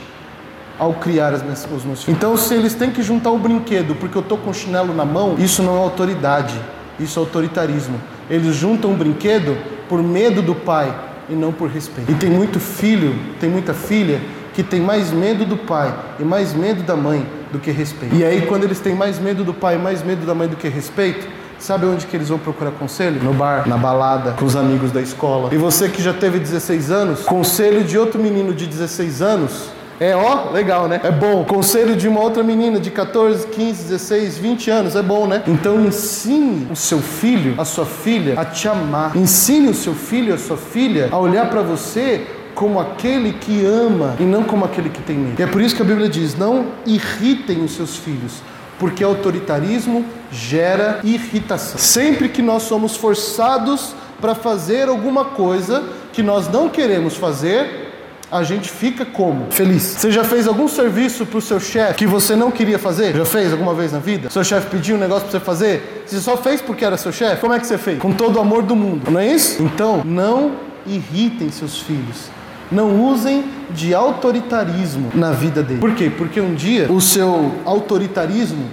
ao 0.78 0.94
criar 0.94 1.32
minhas, 1.44 1.66
os 1.74 1.86
meus 1.86 2.04
filhos. 2.04 2.18
Então, 2.18 2.36
se 2.36 2.54
eles 2.54 2.76
têm 2.76 2.92
que 2.92 3.02
juntar 3.02 3.32
o 3.32 3.38
brinquedo 3.38 3.96
porque 3.96 4.18
eu 4.18 4.22
estou 4.22 4.38
com 4.38 4.50
o 4.50 4.54
chinelo 4.54 4.94
na 4.94 5.06
mão, 5.06 5.36
isso 5.40 5.64
não 5.64 5.78
é 5.78 5.80
autoridade, 5.80 6.60
isso 7.00 7.18
é 7.18 7.22
autoritarismo. 7.22 8.00
Eles 8.30 8.54
juntam 8.54 8.92
o 8.92 8.98
brinquedo 8.98 9.58
por 9.90 10.02
medo 10.02 10.42
do 10.42 10.56
pai 10.56 10.94
e 11.28 11.34
não 11.34 11.52
por 11.52 11.70
respeito. 11.70 12.10
E 12.12 12.16
tem 12.16 12.30
muito 12.30 12.60
filho, 12.60 13.14
tem 13.40 13.50
muita 13.50 13.74
filha 13.74 14.22
que 14.54 14.64
tem 14.64 14.80
mais 14.80 15.12
medo 15.12 15.46
do 15.46 15.58
pai 15.58 15.94
e 16.20 16.24
mais 16.24 16.54
medo 16.54 16.84
da 16.84 16.96
mãe 16.96 17.26
do 17.52 17.60
que 17.60 17.72
respeito. 17.72 18.16
E 18.16 18.24
aí, 18.24 18.46
quando 18.46 18.64
eles 18.64 18.80
têm 18.80 18.96
mais 18.96 19.20
medo 19.20 19.44
do 19.44 19.54
pai 19.54 19.76
e 19.76 19.80
mais 19.80 20.04
medo 20.04 20.26
da 20.26 20.34
mãe 20.34 20.48
do 20.48 20.56
que 20.56 20.70
respeito, 20.70 21.28
Sabe 21.60 21.86
onde 21.86 22.08
que 22.08 22.16
eles 22.16 22.30
vão 22.30 22.40
procurar 22.40 22.72
conselho? 22.72 23.22
No 23.22 23.34
bar, 23.34 23.68
na 23.68 23.78
balada, 23.78 24.32
com 24.32 24.46
os 24.46 24.56
amigos 24.56 24.94
da 24.94 25.02
escola. 25.02 25.54
E 25.54 25.58
você 25.58 25.90
que 25.90 26.02
já 26.02 26.14
teve 26.14 26.40
16 26.40 26.90
anos, 26.90 27.24
conselho 27.24 27.84
de 27.84 27.98
outro 27.98 28.18
menino 28.18 28.54
de 28.54 28.66
16 28.66 29.22
anos 29.22 29.70
é 30.00 30.16
ó, 30.16 30.52
legal, 30.52 30.88
né? 30.88 31.02
É 31.04 31.12
bom. 31.12 31.44
Conselho 31.44 31.96
de 31.96 32.08
uma 32.08 32.22
outra 32.22 32.42
menina 32.42 32.80
de 32.80 32.90
14, 32.90 33.48
15, 33.48 33.84
16, 33.84 34.38
20 34.38 34.72
anos, 34.72 34.96
é 34.96 35.02
bom, 35.02 35.28
né? 35.28 35.44
Então 35.46 35.80
ensine 35.86 36.68
o 36.72 36.76
seu 36.76 37.00
filho, 37.00 37.56
a 37.58 37.66
sua 37.66 37.86
filha 37.86 38.40
a 38.40 38.46
te 38.46 38.68
amar. 38.68 39.16
Ensine 39.16 39.68
o 39.68 39.74
seu 39.74 39.94
filho, 39.94 40.34
a 40.34 40.38
sua 40.38 40.56
filha 40.56 41.10
a 41.12 41.18
olhar 41.18 41.50
para 41.50 41.62
você 41.62 42.26
como 42.56 42.80
aquele 42.80 43.34
que 43.34 43.66
ama 43.66 44.16
e 44.20 44.24
não 44.24 44.44
como 44.44 44.64
aquele 44.66 44.90
que 44.90 45.02
tem 45.02 45.18
medo. 45.18 45.40
E 45.40 45.44
é 45.44 45.48
por 45.48 45.62
isso 45.62 45.76
que 45.76 45.82
a 45.82 45.86
Bíblia 45.86 46.08
diz: 46.08 46.36
não 46.38 46.68
irritem 46.86 47.64
os 47.64 47.72
seus 47.72 47.98
filhos, 47.98 48.42
porque 48.80 49.04
autoritarismo 49.04 50.06
gera 50.32 51.00
irritação. 51.04 51.78
Sempre 51.78 52.30
que 52.30 52.42
nós 52.42 52.64
somos 52.64 52.96
forçados 52.96 53.94
para 54.22 54.36
fazer 54.36 54.88
alguma 54.88 55.26
coisa 55.26 55.84
que 56.12 56.22
nós 56.22 56.48
não 56.50 56.70
queremos 56.70 57.16
fazer, 57.16 57.89
a 58.32 58.44
gente 58.44 58.70
fica 58.70 59.06
como? 59.06 59.48
Feliz. 59.50 59.82
Você 59.82 60.12
já 60.12 60.24
fez 60.24 60.48
algum 60.48 60.68
serviço 60.68 61.26
para 61.26 61.38
o 61.38 61.42
seu 61.42 61.60
chefe 61.60 61.96
que 61.96 62.08
você 62.08 62.36
não 62.36 62.52
queria 62.52 62.78
fazer? 62.78 63.16
Já 63.16 63.26
fez 63.26 63.52
alguma 63.52 63.74
vez 63.74 63.92
na 63.92 64.00
vida? 64.00 64.30
Seu 64.30 64.44
chefe 64.44 64.68
pediu 64.68 64.96
um 64.96 65.00
negócio 65.00 65.28
para 65.28 65.40
você 65.40 65.46
fazer? 65.46 66.04
Você 66.06 66.20
só 66.20 66.38
fez 66.38 66.62
porque 66.62 66.86
era 66.86 66.98
seu 66.98 67.12
chefe? 67.12 67.42
Como 67.42 67.54
é 67.54 67.60
que 67.60 67.68
você 67.68 67.78
fez? 67.78 68.00
Com 68.00 68.12
todo 68.12 68.38
o 68.38 68.40
amor 68.40 68.64
do 68.64 68.76
mundo, 68.76 69.10
não 69.10 69.20
é 69.20 69.28
isso? 69.28 69.62
Então, 69.62 70.02
não 70.06 70.52
irritem 70.86 71.50
seus 71.52 71.80
filhos. 71.80 72.30
Não 72.72 73.04
usem 73.04 73.46
de 73.72 73.96
autoritarismo 73.96 75.10
na 75.16 75.32
vida 75.32 75.64
dele. 75.64 75.80
Por 75.80 75.96
quê? 75.96 76.12
Porque 76.16 76.40
um 76.40 76.54
dia 76.54 76.92
o 76.92 77.02
seu 77.02 77.52
autoritarismo 77.66 78.66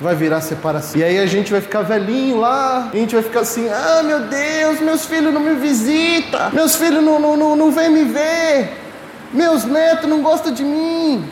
vai 0.00 0.14
virar 0.14 0.40
separação. 0.40 1.00
E 1.00 1.04
aí 1.04 1.18
a 1.18 1.26
gente 1.26 1.50
vai 1.52 1.60
ficar 1.60 1.82
velhinho 1.82 2.38
lá, 2.38 2.90
a 2.92 2.96
gente 2.96 3.14
vai 3.14 3.22
ficar 3.22 3.40
assim: 3.40 3.68
ah, 3.68 4.02
meu 4.02 4.20
Deus, 4.20 4.80
meus 4.80 5.04
filhos 5.04 5.32
não 5.32 5.40
me 5.40 5.54
visitam, 5.54 6.50
meus 6.52 6.76
filhos 6.76 7.02
não, 7.02 7.18
não, 7.18 7.36
não, 7.36 7.56
não 7.56 7.70
vêm 7.70 7.90
me 7.90 8.04
ver, 8.04 8.72
meus 9.32 9.64
netos 9.64 10.08
não 10.08 10.22
gostam 10.22 10.52
de 10.52 10.64
mim. 10.64 11.24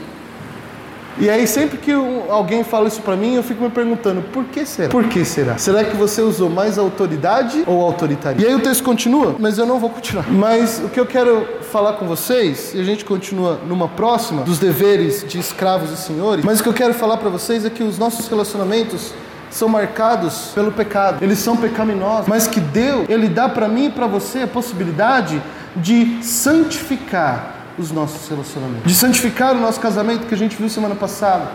E 1.18 1.28
aí 1.28 1.46
sempre 1.46 1.78
que 1.78 1.92
alguém 2.28 2.64
fala 2.64 2.88
isso 2.88 3.02
para 3.02 3.16
mim, 3.16 3.34
eu 3.34 3.42
fico 3.42 3.62
me 3.62 3.70
perguntando, 3.70 4.22
por 4.22 4.44
que 4.44 4.64
será? 4.64 4.88
Por 4.88 5.04
que 5.04 5.24
será? 5.24 5.58
Será 5.58 5.84
que 5.84 5.96
você 5.96 6.22
usou 6.22 6.48
mais 6.48 6.78
autoridade 6.78 7.62
ou 7.66 7.82
autoritarismo? 7.82 8.44
E 8.44 8.48
aí 8.48 8.54
o 8.54 8.60
texto 8.60 8.82
continua, 8.82 9.36
mas 9.38 9.58
eu 9.58 9.66
não 9.66 9.78
vou 9.78 9.90
continuar. 9.90 10.26
Mas 10.30 10.80
o 10.84 10.88
que 10.88 10.98
eu 10.98 11.06
quero 11.06 11.46
falar 11.70 11.94
com 11.94 12.06
vocês, 12.06 12.72
e 12.74 12.80
a 12.80 12.84
gente 12.84 13.04
continua 13.04 13.60
numa 13.66 13.88
próxima 13.88 14.42
dos 14.42 14.58
deveres 14.58 15.24
de 15.26 15.38
escravos 15.38 15.90
e 15.90 15.96
senhores, 15.96 16.44
mas 16.44 16.60
o 16.60 16.62
que 16.62 16.68
eu 16.68 16.74
quero 16.74 16.94
falar 16.94 17.16
para 17.18 17.28
vocês 17.28 17.64
é 17.64 17.70
que 17.70 17.82
os 17.82 17.98
nossos 17.98 18.26
relacionamentos 18.28 19.12
são 19.50 19.68
marcados 19.68 20.50
pelo 20.54 20.72
pecado. 20.72 21.22
Eles 21.22 21.38
são 21.38 21.56
pecaminosos, 21.56 22.26
mas 22.26 22.46
que 22.46 22.60
Deus, 22.60 23.06
ele 23.08 23.28
dá 23.28 23.48
para 23.48 23.68
mim 23.68 23.86
e 23.86 23.90
para 23.90 24.06
você 24.06 24.40
a 24.40 24.46
possibilidade 24.46 25.42
de 25.76 26.22
santificar 26.22 27.61
os 27.78 27.90
nossos 27.90 28.28
relacionamentos, 28.28 28.84
de 28.84 28.94
santificar 28.94 29.54
o 29.54 29.60
nosso 29.60 29.80
casamento 29.80 30.26
que 30.26 30.34
a 30.34 30.38
gente 30.38 30.56
viu 30.56 30.68
semana 30.68 30.94
passada, 30.94 31.50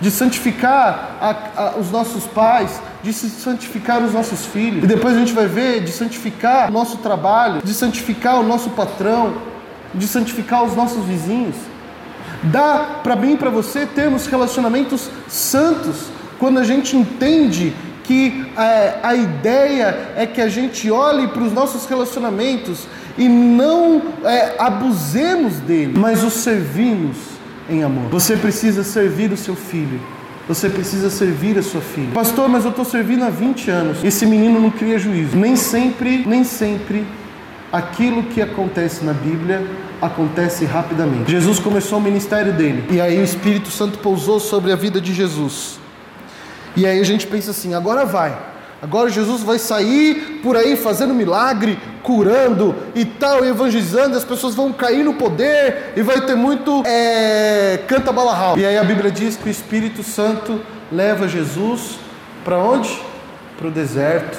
de 0.00 0.10
santificar 0.10 1.16
a, 1.20 1.62
a, 1.62 1.78
os 1.78 1.90
nossos 1.90 2.24
pais, 2.24 2.80
de 3.02 3.12
santificar 3.12 4.02
os 4.02 4.12
nossos 4.12 4.46
filhos, 4.46 4.84
e 4.84 4.86
depois 4.86 5.16
a 5.16 5.18
gente 5.18 5.32
vai 5.32 5.46
ver 5.46 5.82
de 5.82 5.92
santificar 5.92 6.68
o 6.68 6.72
nosso 6.72 6.98
trabalho, 6.98 7.62
de 7.62 7.72
santificar 7.72 8.40
o 8.40 8.42
nosso 8.42 8.70
patrão, 8.70 9.34
de 9.94 10.06
santificar 10.06 10.64
os 10.64 10.74
nossos 10.74 11.04
vizinhos. 11.04 11.56
Dá 12.44 13.00
para 13.02 13.16
mim 13.16 13.34
e 13.34 13.36
para 13.36 13.50
você 13.50 13.86
termos 13.86 14.26
relacionamentos 14.26 15.08
santos 15.28 16.08
quando 16.38 16.58
a 16.58 16.64
gente 16.64 16.96
entende 16.96 17.74
que 18.02 18.46
é, 18.56 18.98
a 19.02 19.14
ideia 19.14 20.12
é 20.14 20.26
que 20.26 20.40
a 20.40 20.48
gente 20.48 20.90
olhe 20.90 21.28
para 21.28 21.42
os 21.42 21.52
nossos 21.52 21.86
relacionamentos 21.86 22.86
e 23.16 23.28
não 23.28 24.02
é, 24.24 24.56
abusemos 24.58 25.54
dele, 25.60 25.94
mas 25.96 26.22
o 26.22 26.30
servimos 26.30 27.16
em 27.68 27.82
amor. 27.82 28.08
Você 28.10 28.36
precisa 28.36 28.82
servir 28.82 29.32
o 29.32 29.36
seu 29.36 29.54
filho. 29.54 30.00
Você 30.46 30.68
precisa 30.68 31.08
servir 31.08 31.56
a 31.56 31.62
sua 31.62 31.80
filha. 31.80 32.10
Pastor, 32.12 32.48
mas 32.50 32.64
eu 32.64 32.70
estou 32.70 32.84
servindo 32.84 33.24
há 33.24 33.30
20 33.30 33.70
anos. 33.70 34.04
Esse 34.04 34.26
menino 34.26 34.60
não 34.60 34.70
cria 34.70 34.98
juízo. 34.98 35.36
Nem 35.36 35.56
sempre, 35.56 36.22
nem 36.26 36.44
sempre 36.44 37.06
aquilo 37.72 38.24
que 38.24 38.42
acontece 38.42 39.04
na 39.04 39.12
Bíblia 39.12 39.66
acontece 40.02 40.64
rapidamente. 40.64 41.30
Jesus 41.30 41.58
começou 41.58 41.98
o 41.98 42.00
ministério 42.02 42.52
dele 42.52 42.84
e 42.90 43.00
aí 43.00 43.18
o 43.18 43.24
Espírito 43.24 43.70
Santo 43.70 43.98
pousou 43.98 44.38
sobre 44.38 44.70
a 44.70 44.76
vida 44.76 45.00
de 45.00 45.14
Jesus. 45.14 45.78
E 46.76 46.86
aí 46.86 47.00
a 47.00 47.04
gente 47.04 47.26
pensa 47.26 47.50
assim: 47.50 47.74
agora 47.74 48.04
vai. 48.04 48.36
Agora 48.82 49.08
Jesus 49.08 49.42
vai 49.42 49.58
sair 49.58 50.40
por 50.42 50.56
aí 50.56 50.76
fazendo 50.76 51.14
milagre, 51.14 51.78
curando 52.04 52.76
e 52.94 53.04
tal, 53.04 53.44
evangelizando, 53.44 54.16
as 54.16 54.24
pessoas 54.24 54.54
vão 54.54 54.70
cair 54.72 55.02
no 55.02 55.14
poder 55.14 55.94
e 55.96 56.02
vai 56.02 56.20
ter 56.20 56.36
muito 56.36 56.84
é, 56.86 57.80
canta 57.88 58.12
balarral. 58.12 58.58
E 58.58 58.64
aí 58.64 58.76
a 58.76 58.84
Bíblia 58.84 59.10
diz 59.10 59.36
que 59.36 59.48
o 59.48 59.50
Espírito 59.50 60.02
Santo 60.02 60.60
leva 60.92 61.26
Jesus 61.26 61.98
para 62.44 62.58
onde? 62.58 63.00
Para 63.56 63.68
o 63.68 63.70
deserto, 63.70 64.38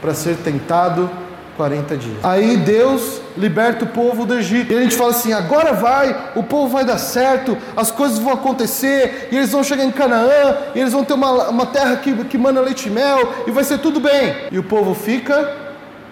para 0.00 0.12
ser 0.12 0.36
tentado 0.36 1.10
40 1.56 1.96
dias. 1.96 2.18
Aí 2.22 2.58
Deus 2.58 3.22
liberta 3.34 3.86
o 3.86 3.88
povo 3.88 4.26
do 4.26 4.34
Egito. 4.34 4.74
E 4.74 4.76
a 4.76 4.82
gente 4.82 4.94
fala 4.94 5.10
assim: 5.10 5.32
agora 5.32 5.72
vai, 5.72 6.32
o 6.36 6.42
povo 6.42 6.68
vai 6.68 6.84
dar 6.84 6.98
certo, 6.98 7.56
as 7.74 7.90
coisas 7.90 8.18
vão 8.18 8.34
acontecer, 8.34 9.28
e 9.32 9.36
eles 9.36 9.50
vão 9.50 9.64
chegar 9.64 9.84
em 9.84 9.90
Canaã, 9.90 10.58
e 10.74 10.80
eles 10.80 10.92
vão 10.92 11.02
ter 11.02 11.14
uma, 11.14 11.48
uma 11.48 11.64
terra 11.64 11.96
que, 11.96 12.14
que 12.24 12.36
manda 12.36 12.60
leite 12.60 12.88
e 12.88 12.90
mel, 12.90 13.32
e 13.46 13.50
vai 13.50 13.64
ser 13.64 13.78
tudo 13.78 14.00
bem. 14.00 14.36
E 14.52 14.58
o 14.58 14.62
povo 14.62 14.94
fica 14.94 15.65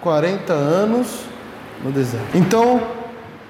40 0.05 0.53
anos 0.53 1.07
no 1.83 1.91
deserto. 1.91 2.37
Então, 2.37 2.79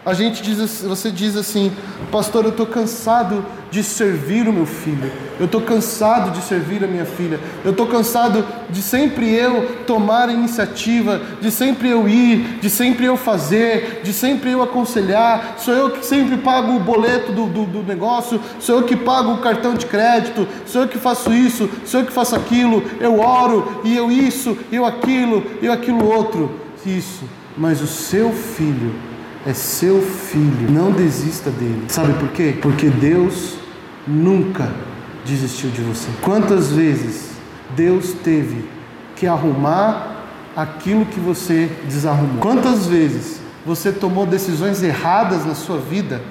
a 0.06 0.14
gente 0.14 0.44
diz, 0.44 0.84
você 0.84 1.10
diz 1.10 1.36
assim, 1.36 1.72
pastor, 2.12 2.44
eu 2.44 2.52
estou 2.52 2.68
cansado 2.68 3.44
de 3.72 3.82
servir 3.82 4.48
o 4.48 4.54
meu 4.54 4.68
filho, 4.68 5.12
eu 5.40 5.48
estou 5.48 5.60
cansado 5.60 6.30
de 6.32 6.42
servir 6.44 6.84
a 6.84 6.88
minha 6.88 7.06
filha, 7.06 7.40
eu 7.64 7.72
estou 7.72 7.88
cansado 7.88 8.46
de 8.70 8.84
sempre 8.84 9.34
eu 9.34 9.84
tomar 9.88 10.30
a 10.30 10.32
iniciativa, 10.32 11.20
de 11.42 11.50
sempre 11.50 11.90
eu 11.90 12.08
ir, 12.08 12.60
de 12.62 12.70
sempre 12.70 13.06
eu 13.06 13.18
fazer, 13.18 14.02
de 14.04 14.14
sempre 14.14 14.52
eu 14.52 14.62
aconselhar, 14.62 15.56
sou 15.58 15.74
eu 15.74 15.90
que 15.90 16.06
sempre 16.06 16.38
pago 16.38 16.76
o 16.76 16.80
boleto 16.80 17.32
do, 17.32 17.48
do, 17.48 17.66
do 17.66 17.84
negócio, 17.84 18.40
sou 18.60 18.78
eu 18.78 18.84
que 18.84 18.96
pago 18.96 19.34
o 19.34 19.40
cartão 19.40 19.74
de 19.74 19.88
crédito, 19.88 20.48
sou 20.68 20.84
eu 20.84 20.88
que 20.88 21.00
faço 21.00 21.34
isso, 21.34 21.68
sou 21.84 22.02
eu 22.02 22.06
que 22.06 22.14
faço 22.14 22.36
aquilo, 22.36 22.84
eu 23.00 23.20
oro 23.20 23.82
e 23.84 23.98
eu 23.98 24.12
isso, 24.12 24.56
eu 24.72 24.86
aquilo, 24.86 25.44
eu 25.64 25.74
aquilo 25.74 26.08
outro, 26.08 26.60
isso, 26.86 27.24
mas 27.58 27.82
o 27.82 27.88
seu 27.88 28.32
filho 28.32 29.15
é 29.46 29.54
seu 29.54 30.02
filho. 30.02 30.72
Não 30.72 30.92
desista 30.92 31.50
dele. 31.50 31.86
Sabe 31.88 32.14
por 32.14 32.30
quê? 32.30 32.58
Porque 32.62 32.90
Deus 32.90 33.58
nunca 34.08 34.70
desistiu 35.26 35.70
de 35.70 35.82
você. 35.82 36.10
Quantas 36.22 36.72
vezes 36.72 37.32
Deus 37.76 38.14
teve 38.24 38.66
que 39.16 39.28
arrumar 39.28 40.24
aquilo 40.56 41.06
que 41.06 41.20
você 41.20 41.70
desarrumou? 41.88 42.40
Quantas 42.40 42.88
vezes 42.88 43.40
você 43.66 43.92
tomou 43.92 44.26
decisões 44.26 44.82
erradas 44.84 45.46
na 45.46 45.56
sua 45.56 45.78
vida 45.78 46.22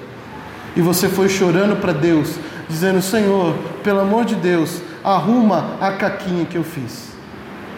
e 0.75 0.81
você 0.81 1.07
foi 1.07 1.29
chorando 1.29 1.79
para 1.79 1.93
Deus, 1.93 2.35
dizendo: 2.67 3.01
Senhor, 3.01 3.55
pelo 3.83 4.01
amor 4.01 4.25
de 4.25 4.35
Deus, 4.35 4.81
arruma 5.03 5.77
a 5.79 5.91
caquinha 5.91 6.45
que 6.45 6.57
eu 6.57 6.63
fiz. 6.63 7.15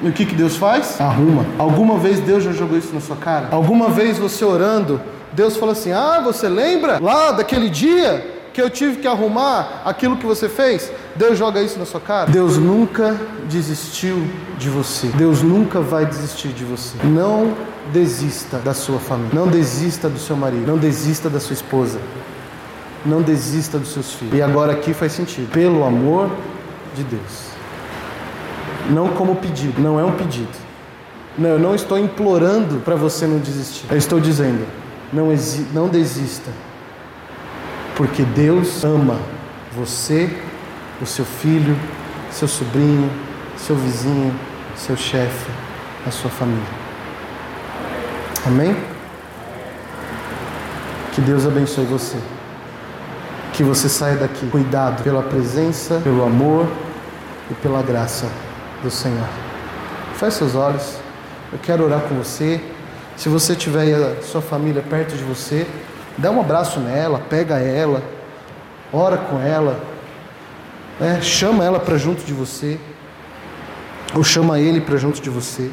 E 0.02 0.08
o 0.08 0.14
que, 0.14 0.26
que 0.26 0.36
Deus 0.36 0.56
faz? 0.56 1.02
Arruma. 1.02 1.44
Alguma 1.58 1.98
vez 1.98 2.20
Deus 2.20 2.44
já 2.44 2.52
jogou 2.52 2.78
isso 2.78 2.94
na 2.94 3.02
sua 3.02 3.16
cara? 3.16 3.48
Alguma 3.52 3.90
vez 3.90 4.20
você 4.20 4.46
orando, 4.46 5.02
Deus 5.34 5.58
falou 5.58 5.74
assim: 5.74 5.92
Ah, 5.92 6.22
você 6.24 6.48
lembra 6.48 7.00
lá 7.00 7.32
daquele 7.32 7.70
dia 7.70 8.36
que 8.54 8.62
eu 8.62 8.70
tive 8.70 8.98
que 8.98 9.08
arrumar 9.08 9.84
aquilo 9.86 10.18
que 10.18 10.26
você 10.26 10.50
fez? 10.50 10.92
Deus 11.16 11.38
joga 11.38 11.62
isso 11.62 11.78
na 11.78 11.86
sua 11.86 12.00
cara? 12.00 12.32
Deus 12.32 12.58
nunca 12.58 13.16
desistiu 13.50 14.28
de 14.58 14.70
você. 14.70 15.08
Deus 15.08 15.42
nunca 15.42 15.80
vai 15.80 16.06
desistir 16.06 16.50
de 16.50 16.64
você. 16.64 16.98
Não 17.04 17.54
desista 17.94 18.58
da 18.58 18.74
sua 18.74 19.00
família. 19.00 19.32
Não 19.34 19.48
desista 19.48 20.10
do 20.10 20.20
seu 20.20 20.36
marido. 20.36 20.66
Não 20.66 20.78
desista 20.78 21.30
da 21.30 21.40
sua 21.40 21.54
esposa. 21.54 22.00
Não 23.06 23.22
desista 23.22 23.78
dos 23.78 23.94
seus 23.94 24.14
filhos. 24.14 24.34
E 24.34 24.42
agora 24.42 24.74
aqui 24.74 24.94
faz 24.94 25.12
sentido. 25.12 25.52
Pelo 25.52 25.84
amor 25.84 26.30
de 26.96 27.04
Deus. 27.04 27.48
Não 28.90 29.10
como 29.10 29.36
pedido. 29.36 29.82
Não 29.82 30.00
é 30.00 30.04
um 30.04 30.14
pedido. 30.14 30.68
Não, 31.38 31.52
eu 31.52 31.60
não 31.60 31.76
estou 31.76 32.00
implorando 32.00 32.80
para 32.80 32.96
você 32.96 33.28
não 33.28 33.38
desistir. 33.38 33.86
Eu 33.92 33.98
estou 33.98 34.20
dizendo, 34.20 34.66
não, 35.12 35.28
não 35.74 35.88
desista. 35.88 36.52
Porque 37.96 38.24
Deus 38.24 38.84
ama 38.84 39.18
você, 39.76 40.30
o 41.02 41.06
seu 41.06 41.26
filho, 41.26 41.78
seu 42.32 42.48
sobrinho, 42.48 43.10
seu 43.56 43.76
vizinho, 43.76 44.34
seu 44.76 44.96
chefe, 44.96 45.50
a 46.06 46.12
sua 46.12 46.30
família. 46.30 46.64
Amém? 48.46 48.76
Que 51.14 51.22
Deus 51.22 51.46
abençoe 51.46 51.86
você. 51.86 52.18
Que 53.54 53.64
você 53.64 53.90
saia 53.90 54.16
daqui 54.18 54.48
cuidado 54.48 55.02
pela 55.04 55.24
presença, 55.24 56.00
pelo 56.04 56.24
amor 56.24 56.68
e 57.50 57.56
pela 57.56 57.82
graça 57.82 58.28
do 58.84 58.92
Senhor. 58.92 59.28
Feche 60.16 60.38
seus 60.38 60.56
olhos. 60.56 60.98
Eu 61.52 61.60
quero 61.60 61.84
orar 61.84 62.02
com 62.02 62.16
você. 62.16 62.62
Se 63.18 63.30
você 63.30 63.56
tiver 63.56 63.96
a 63.96 64.22
sua 64.22 64.44
família 64.44 64.84
perto 64.88 65.18
de 65.18 65.24
você, 65.24 65.66
dá 66.20 66.30
um 66.30 66.40
abraço 66.40 66.80
nela, 66.80 67.20
pega 67.28 67.56
ela, 67.58 68.04
ora 68.94 69.18
com 69.18 69.42
ela, 69.42 69.82
né? 71.00 71.20
chama 71.20 71.66
ela 71.66 71.80
para 71.80 71.98
junto 71.98 72.24
de 72.24 72.32
você, 72.32 72.80
ou 74.14 74.24
chama 74.24 74.60
ele 74.60 74.80
para 74.80 74.98
junto 74.98 75.20
de 75.20 75.32
você. 75.32 75.64